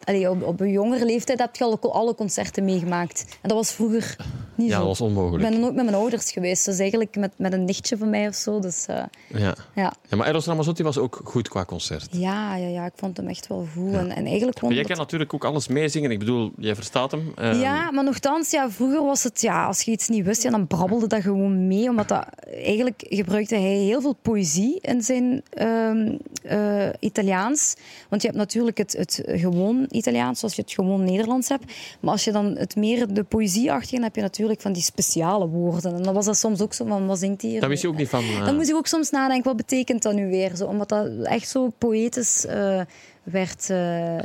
[0.09, 3.25] Allee, op, op een jongere leeftijd heb je al alle concerten meegemaakt.
[3.43, 4.17] En dat was vroeger
[4.55, 4.79] niet Ja, zo.
[4.79, 5.45] dat was onmogelijk.
[5.45, 6.65] Ik ben nooit met mijn ouders geweest.
[6.65, 8.61] Dus eigenlijk met, met een nichtje van mij of zo.
[8.61, 9.55] Dus eh, Ja.
[9.75, 9.93] ja.
[10.09, 12.09] ja, maar Eros Ramazzotti was ook goed qua concert.
[12.11, 13.93] Ja, ja, ja, ik vond hem echt wel goed.
[13.95, 16.11] En, en eigenlijk gewoon Jij kan natuurlijk ook alles meezingen.
[16.11, 17.33] Ik bedoel, jij verstaat hem.
[17.37, 20.51] Ehm, Ja, maar nogthans, ja, vroeger was het, ja, als je iets niet wist, ja,
[20.51, 21.89] dan brabbelde dat gewoon mee.
[21.89, 27.75] Omdat dat, eigenlijk gebruikte hij heel veel poëzie in zijn ehm, eh, Italiaans.
[28.09, 31.65] Want je hebt natuurlijk het, het gewoon Italiaans, zoals je het gewoon Nederlands hebt.
[32.01, 35.49] Maar als je dan het meer de poëzieachtige, dan heb je natuurlijk van die speciale
[35.49, 35.95] woorden.
[35.95, 37.61] En dan was dat soms ook zo van, wat zingt hij hier?
[37.61, 38.25] Daar wist je ook niet van.
[38.25, 40.57] eh, Dan moest ik ook soms nadenken, wat betekent dat nu weer?
[40.57, 42.81] Zo, omdat dat echt zo poëtisch eh,
[43.23, 44.17] werd eh,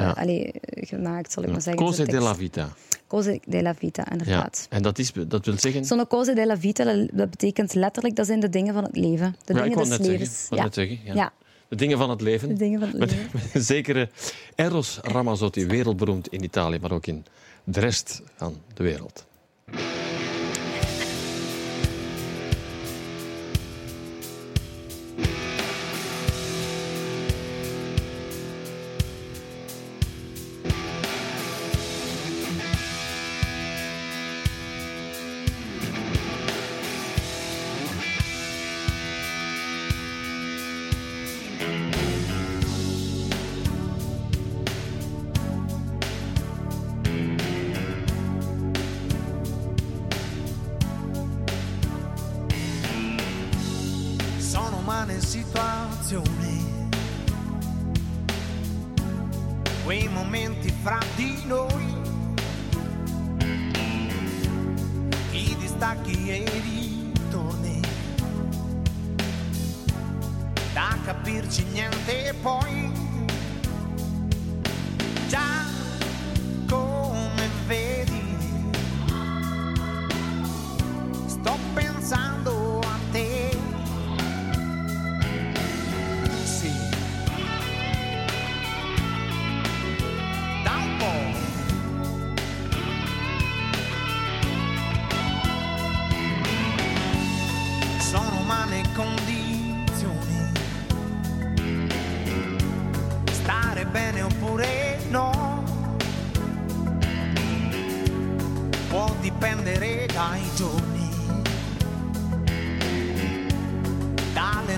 [0.65, 1.83] gemaakt, zal ik maar zeggen.
[1.85, 2.19] Cose zo'n tekst.
[2.21, 2.69] della vita.
[3.07, 4.11] Cose della vita, Ja.
[4.11, 4.67] inderdaad.
[4.69, 5.85] En dat, is, dat wil zeggen...
[5.85, 9.35] Sono cose della vita, dat- betekent letterlijk, dat zijn de dingen van het leven.
[9.45, 10.05] De ja, dingen des zeggen.
[10.05, 10.45] levens.
[10.49, 10.67] Wou Ja.
[10.67, 11.31] net zeggen ja.
[11.73, 12.47] De dingen van het leven.
[12.47, 13.29] De dingen van het Met, leven.
[13.43, 14.09] met een zekere
[14.55, 17.25] Eros Ramazzotti, wereldberoemd in Italië, maar ook in
[17.63, 19.25] de rest van de wereld.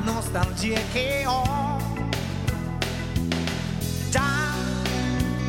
[0.05, 1.77] Nostalgie che ho.
[4.11, 4.53] Già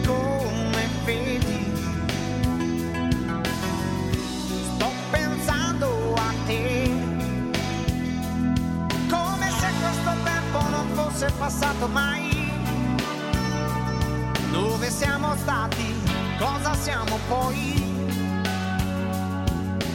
[0.05, 1.73] come vedi,
[4.75, 6.91] sto pensando a te,
[9.09, 12.51] come se questo tempo non fosse passato mai.
[14.51, 15.95] Dove siamo stati?
[16.39, 17.85] Cosa siamo poi?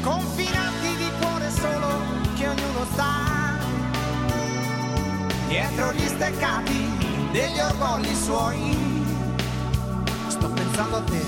[0.01, 1.89] Confinati di cuore solo
[2.36, 3.40] che ognuno sta
[5.52, 6.89] dietro gli steccati
[7.34, 8.78] degli orgogli suoi.
[10.30, 11.22] Sto pensando a te.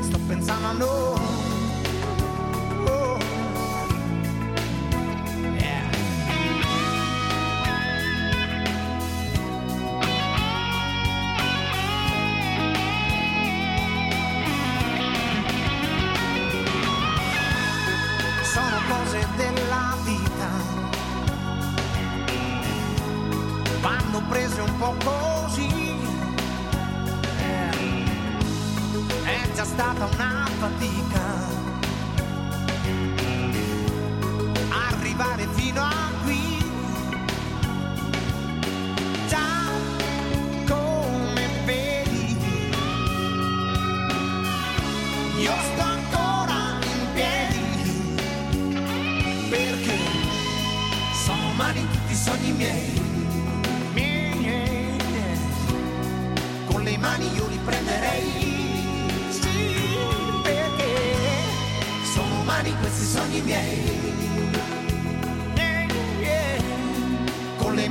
[0.00, 1.37] Sto pensando a noi.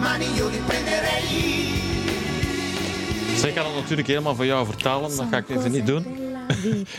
[0.08, 1.22] Mani io li prenderei.
[3.38, 6.06] Zij kan het natuurlijk helemaal voor jou vertalen, dat ga ik even niet doen.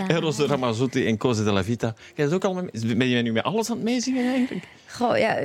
[0.09, 1.95] Eros de Ramazzotti en Cose della Vita.
[2.15, 4.67] Jij is ook al met, ben je nu met alles aan het meezingen eigenlijk?
[4.89, 5.37] Goh, ja,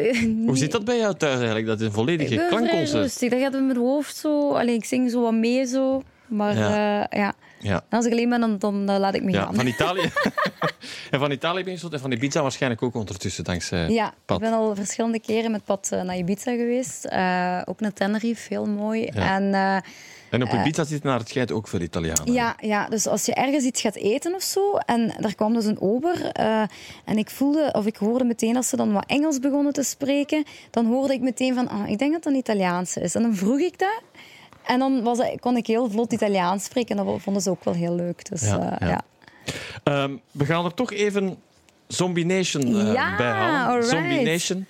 [0.45, 1.66] Hoe zit dat bij jou thuis eigenlijk?
[1.66, 2.91] Dat is een Ik volledige klankconcert.
[3.01, 3.30] rustig.
[3.30, 4.51] Dat gaat in mijn hoofd zo.
[4.51, 6.03] Allee, ik zing zo wat mee zo.
[6.28, 6.69] Maar Ja.
[6.76, 7.07] ja.
[7.09, 7.34] ja.
[7.59, 7.84] Ja.
[7.89, 9.55] Als ik alleen ben, dan, dan eh, laat ik me Ja, gaan.
[9.55, 10.11] van Italië.
[11.11, 14.38] en van Italië ben je en van Ibiza waarschijnlijk ook ondertussen, dankzij Ja, Pat.
[14.38, 17.05] ik ben al verschillende keren met Pat eh, naar Ibiza geweest.
[17.05, 19.05] Eh, ook naar Tenerife, heel mooi.
[19.05, 19.76] En eh,
[20.30, 22.34] En op Ibiza zitten naar het schijnt ook veel Italianen.
[22.34, 25.65] ja, ja, dus als je ergens iets gaat eten of zo, en daar kwam dus
[25.65, 26.63] een ober, eh,
[27.05, 30.43] en ik voelde, of ik hoorde meteen als ze dan wat Engels begonnen te spreken,
[30.71, 33.15] dan hoorde ik meteen van, ah, ik denk dat het een Italiaanse is.
[33.15, 34.01] En dan vroeg ik dat,
[34.66, 37.64] en dan was, het- kon ik heel vlot Italiaans spreken, en dat vonden ze ook
[37.64, 38.30] wel heel leuk.
[38.30, 38.88] Dus, Ja, eh, ja.
[38.88, 39.01] ja.
[39.84, 41.38] Ehm, we gaan er toch even
[41.88, 43.84] Zombie Nation eh, Ja, bij halen.
[43.84, 44.66] Zombie Nation.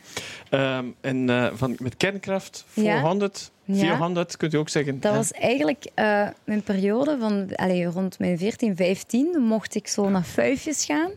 [0.50, 2.82] Ehm, en eh, van, met kernkraft, Ja.
[2.94, 3.76] 400, Ja.
[3.76, 5.00] 400 kunt u ook zeggen.
[5.00, 5.18] Dat hè?
[5.18, 9.30] was eigenlijk eh, mijn periode van allee, rond mijn 14, 15.
[9.34, 11.12] Dan mocht ik zo naar Fuifjes gaan.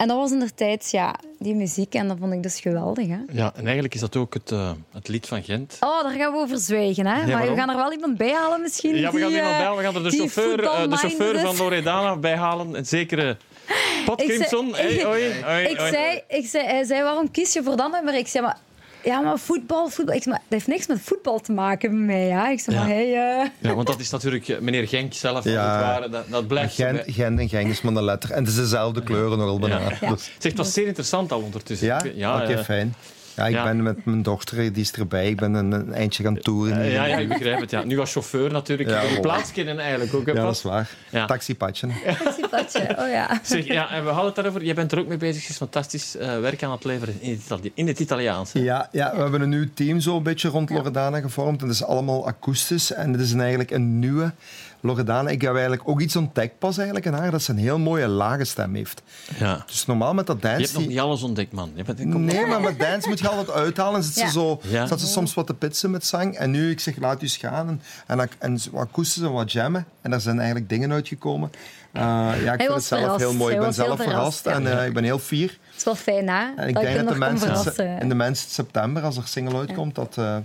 [0.00, 1.94] En dat was in de tijd, ja, die muziek.
[1.94, 3.08] En dat vond ik dus geweldig.
[3.08, 3.18] Hè?
[3.32, 5.76] Ja, en eigenlijk is dat ook het, eh, het lied van Gent.
[5.80, 7.06] Oh, daar gaan we over zwijgen.
[7.06, 7.26] Hè?
[7.26, 8.96] maar we gaan er wel iemand bij halen misschien.
[8.96, 9.76] Ja, we gaan die, iemand eh, bij.
[9.76, 11.56] We gaan er de chauffeur, eh, de chauffeur van.
[11.56, 12.74] Loredana bij halen.
[12.74, 13.36] Een zekere
[14.04, 14.74] Pat Ik zei- Crimson.
[15.06, 18.14] Hoi, hoi, ik zei, ik zei, hij zei, waarom kies je voor dat nummer?
[18.14, 18.56] Ik zei, maar,
[19.04, 20.14] ja, maar voetbal, voetbal.
[20.14, 22.26] Ik zei, maar dat heeft niks met voetbal te maken met mij.
[22.26, 22.48] Ja?
[22.50, 22.82] Ik zei, Ja.
[22.82, 23.04] maar hey,
[23.40, 25.44] eh, Ja, want dat is natuurlijk eh, meneer Genk zelf.
[25.44, 25.50] Ja.
[25.50, 25.72] Ja.
[25.76, 28.30] Het ware, dat, dat blijft Gent, Gent en Genk is maar een letter.
[28.30, 29.78] En het is dezelfde kleuren nogal bijna.
[30.00, 30.10] Ja.
[30.10, 31.86] Dus- Zeg, het was zeer interessant al ondertussen.
[31.86, 32.00] Ja?
[32.14, 32.94] Ja, Oké, fijn.
[33.36, 33.64] Ja, ik ja.
[33.64, 35.28] ben met mijn dochter, die is erbij.
[35.28, 36.80] Ik ben een, een eindje gaan toeren.
[36.80, 37.70] eh, ja, ja, ik begrijp het.
[37.70, 37.84] Ja.
[37.84, 38.88] Nu als chauffeur natuurlijk.
[38.90, 40.26] Ja, kennen eigenlijk ook.
[40.26, 40.90] Ja, dat is waar.
[41.10, 41.26] Ja.
[42.50, 42.86] Taxipadje.
[42.86, 43.04] taxipadje.
[43.04, 43.40] Oh ja.
[43.54, 44.64] Zeg, ja, en we hadden het daarover.
[44.64, 45.42] Jij bent er ook mee bezig.
[45.42, 48.52] Je is fantastisch eh, werk aan het leveren in het, Itali- in het Italiaans.
[48.52, 48.60] hè?
[48.60, 51.60] Ja, ja, we hebben een nieuw team zo een beetje rond Loredana gevormd.
[51.62, 52.92] En het is allemaal akoestisch.
[52.92, 54.32] En het is een, eigenlijk een nieuwe
[54.82, 55.28] Loredana.
[55.30, 57.30] Ik heb eigenlijk ook iets ontdekt pas eigenlijk in haar.
[57.30, 59.02] Dat ze een heel mooie lage stem heeft.
[59.38, 59.62] Ja.
[59.66, 60.60] Dus normaal met dat Je dance...
[60.62, 61.70] hebt nog niet alles ontdekt, man.
[61.74, 63.94] Je bent, Nee, maar met dance moet je altijd uithalen.
[63.96, 64.30] En zit ze Ja.
[64.30, 64.86] zo, Ja.
[64.86, 66.34] zat ze soms wat te pitsen met zang.
[66.36, 67.68] En nu, ik zeg, laat u eens gaan.
[67.68, 67.80] En,
[68.18, 69.86] en, en wat akoestisch en wat jammen.
[70.02, 71.50] En daar zijn eigenlijk dingen uitgekomen.
[71.92, 72.02] Uh,
[72.44, 73.20] ja, ik vind was het zelf verrast.
[73.20, 73.44] heel mooi.
[73.54, 74.40] Hij Ik ben zelf verrast.
[74.42, 75.48] verrast, En eh, ik ben heel fier.
[75.48, 76.44] Het is wel fijn, hè?
[76.56, 78.52] En ik dat denk ik dat de hem nog kon mensen in, de mensen in
[78.52, 80.36] september, als er single uitkomt, dat eh,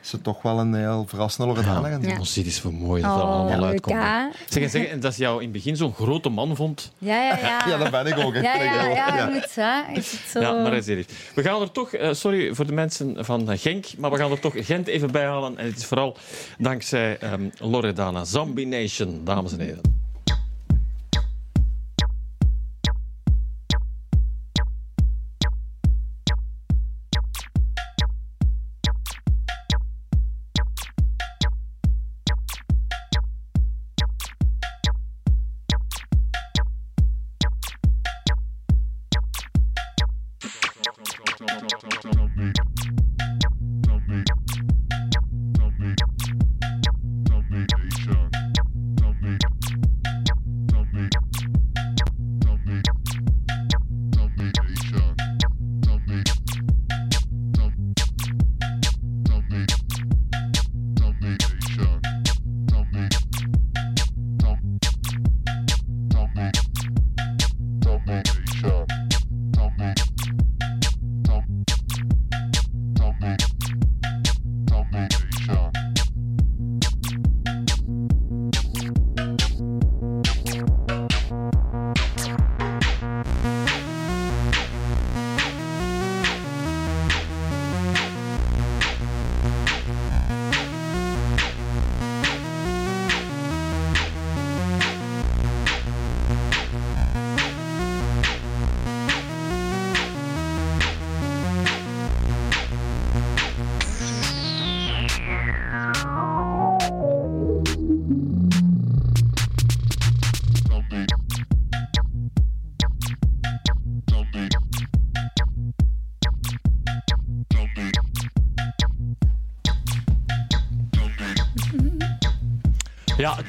[0.00, 2.02] ze toch wel een heel verrassende Loredana gaan.
[2.02, 2.18] Ja.
[2.18, 3.96] Ons ziet is voor mooi dat Oh, dat allemaal leuk, uitkomt.
[4.02, 4.24] hè?
[4.48, 6.92] Zeg, en zeg, dat je jou in het begin zo'n grote man vond.
[6.98, 7.66] Ja, ja, ja.
[7.68, 8.34] Ja, dat ben ik ook.
[8.34, 8.40] hè.
[8.40, 9.26] Ja, Vind ja, ja, Ja.
[9.28, 9.92] moet, hè?
[9.92, 10.40] Is het zo...
[10.40, 11.06] Ja, maar hij is serieus.
[11.34, 14.30] We gaan er toch, eh, sorry voor de mensen van eh, Genk, maar we gaan
[14.30, 15.58] er toch Gent even bij halen.
[15.58, 16.16] En het is vooral
[16.58, 18.24] dankzij ehm, Loredana.
[18.24, 20.00] Zombie Nation, dames en heren.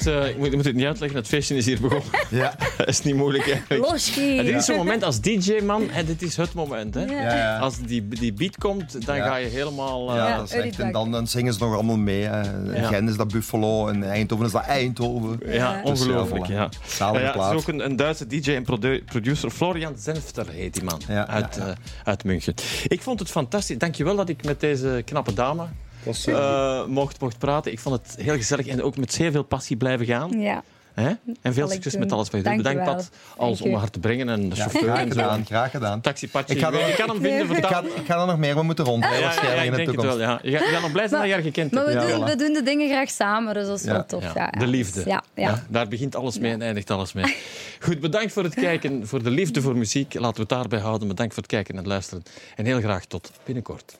[0.05, 1.17] Het, eh, ik, moet, ik moet het niet uitleggen.
[1.19, 2.07] Het feestje is hier begonnen.
[2.29, 2.53] Ja.
[2.77, 3.83] dat is niet moeilijk eigenlijk.
[4.17, 5.83] En dit is zo'n moment als DJ-man.
[5.89, 6.93] hè, Dit is het moment.
[6.93, 7.03] Hè.
[7.05, 7.57] Ja, ja.
[7.57, 9.25] Als die, die beat komt, dan Ja.
[9.27, 10.09] ga je helemaal...
[10.09, 10.79] eh, Ja, Ja, dat is echt.
[10.79, 12.21] En dan, dan zingen ze nog allemaal mee.
[12.23, 12.41] hè.
[12.87, 15.39] Gent is dat Buffalo, en Eindhoven is dat Eindhoven.
[15.45, 16.45] Ja, ongelooflijk.
[16.45, 16.69] Dus, Ja.
[16.85, 19.49] Zalige Ja, ja, het is ook een, een Duitse DJ en produ- producer.
[19.49, 21.01] Florian Zenfter heet die man.
[21.07, 21.65] Ja, uit, eh,
[22.03, 22.53] uit München.
[22.87, 23.77] Ik vond het fantastisch.
[23.77, 25.63] Dankjewel dat ik met deze knappe dame
[26.03, 27.71] was, eh, mocht, mocht praten.
[27.71, 30.39] Ik vond het heel gezellig en ook met zeer veel passie blijven gaan.
[30.39, 30.63] Ja.
[30.93, 31.11] Hè?
[31.41, 32.01] En veel ik succes doen.
[32.01, 32.57] met alles wat je doet.
[32.57, 35.21] Bedankt dat alles om haar te brengen en de ja, chauffeur graag en zo.
[35.21, 36.01] gedaan, graag gedaan.
[36.01, 36.55] Taxipatje.
[36.55, 38.65] Ik ga er- je kan hem vinden Ik ga, ik ga er nog meer van
[38.65, 40.41] moeten rondrijden, Ja, ja, ja, waarschijnlijk ik in de denk het toekomst.
[40.41, 40.51] wel.
[40.51, 40.51] Ja.
[40.51, 42.11] Je, gaat- je gaat nog blij zijn dat je haar gekend Maar we, hebt.
[42.11, 43.91] doen, we doen de dingen graag samen, dus dat is Ja.
[43.91, 44.23] wel tof.
[44.23, 44.59] Ja, Ja, ja.
[44.59, 45.01] de liefde.
[45.05, 45.49] Ja, ja.
[45.49, 47.35] Ja, daar begint alles mee en eindigt alles mee.
[47.79, 50.13] Goed, bedankt voor het kijken, voor de liefde voor muziek.
[50.13, 51.07] Laten we het daarbij houden.
[51.07, 52.23] Bedankt voor het kijken en luisteren.
[52.55, 53.97] En heel graag tot binnenkort.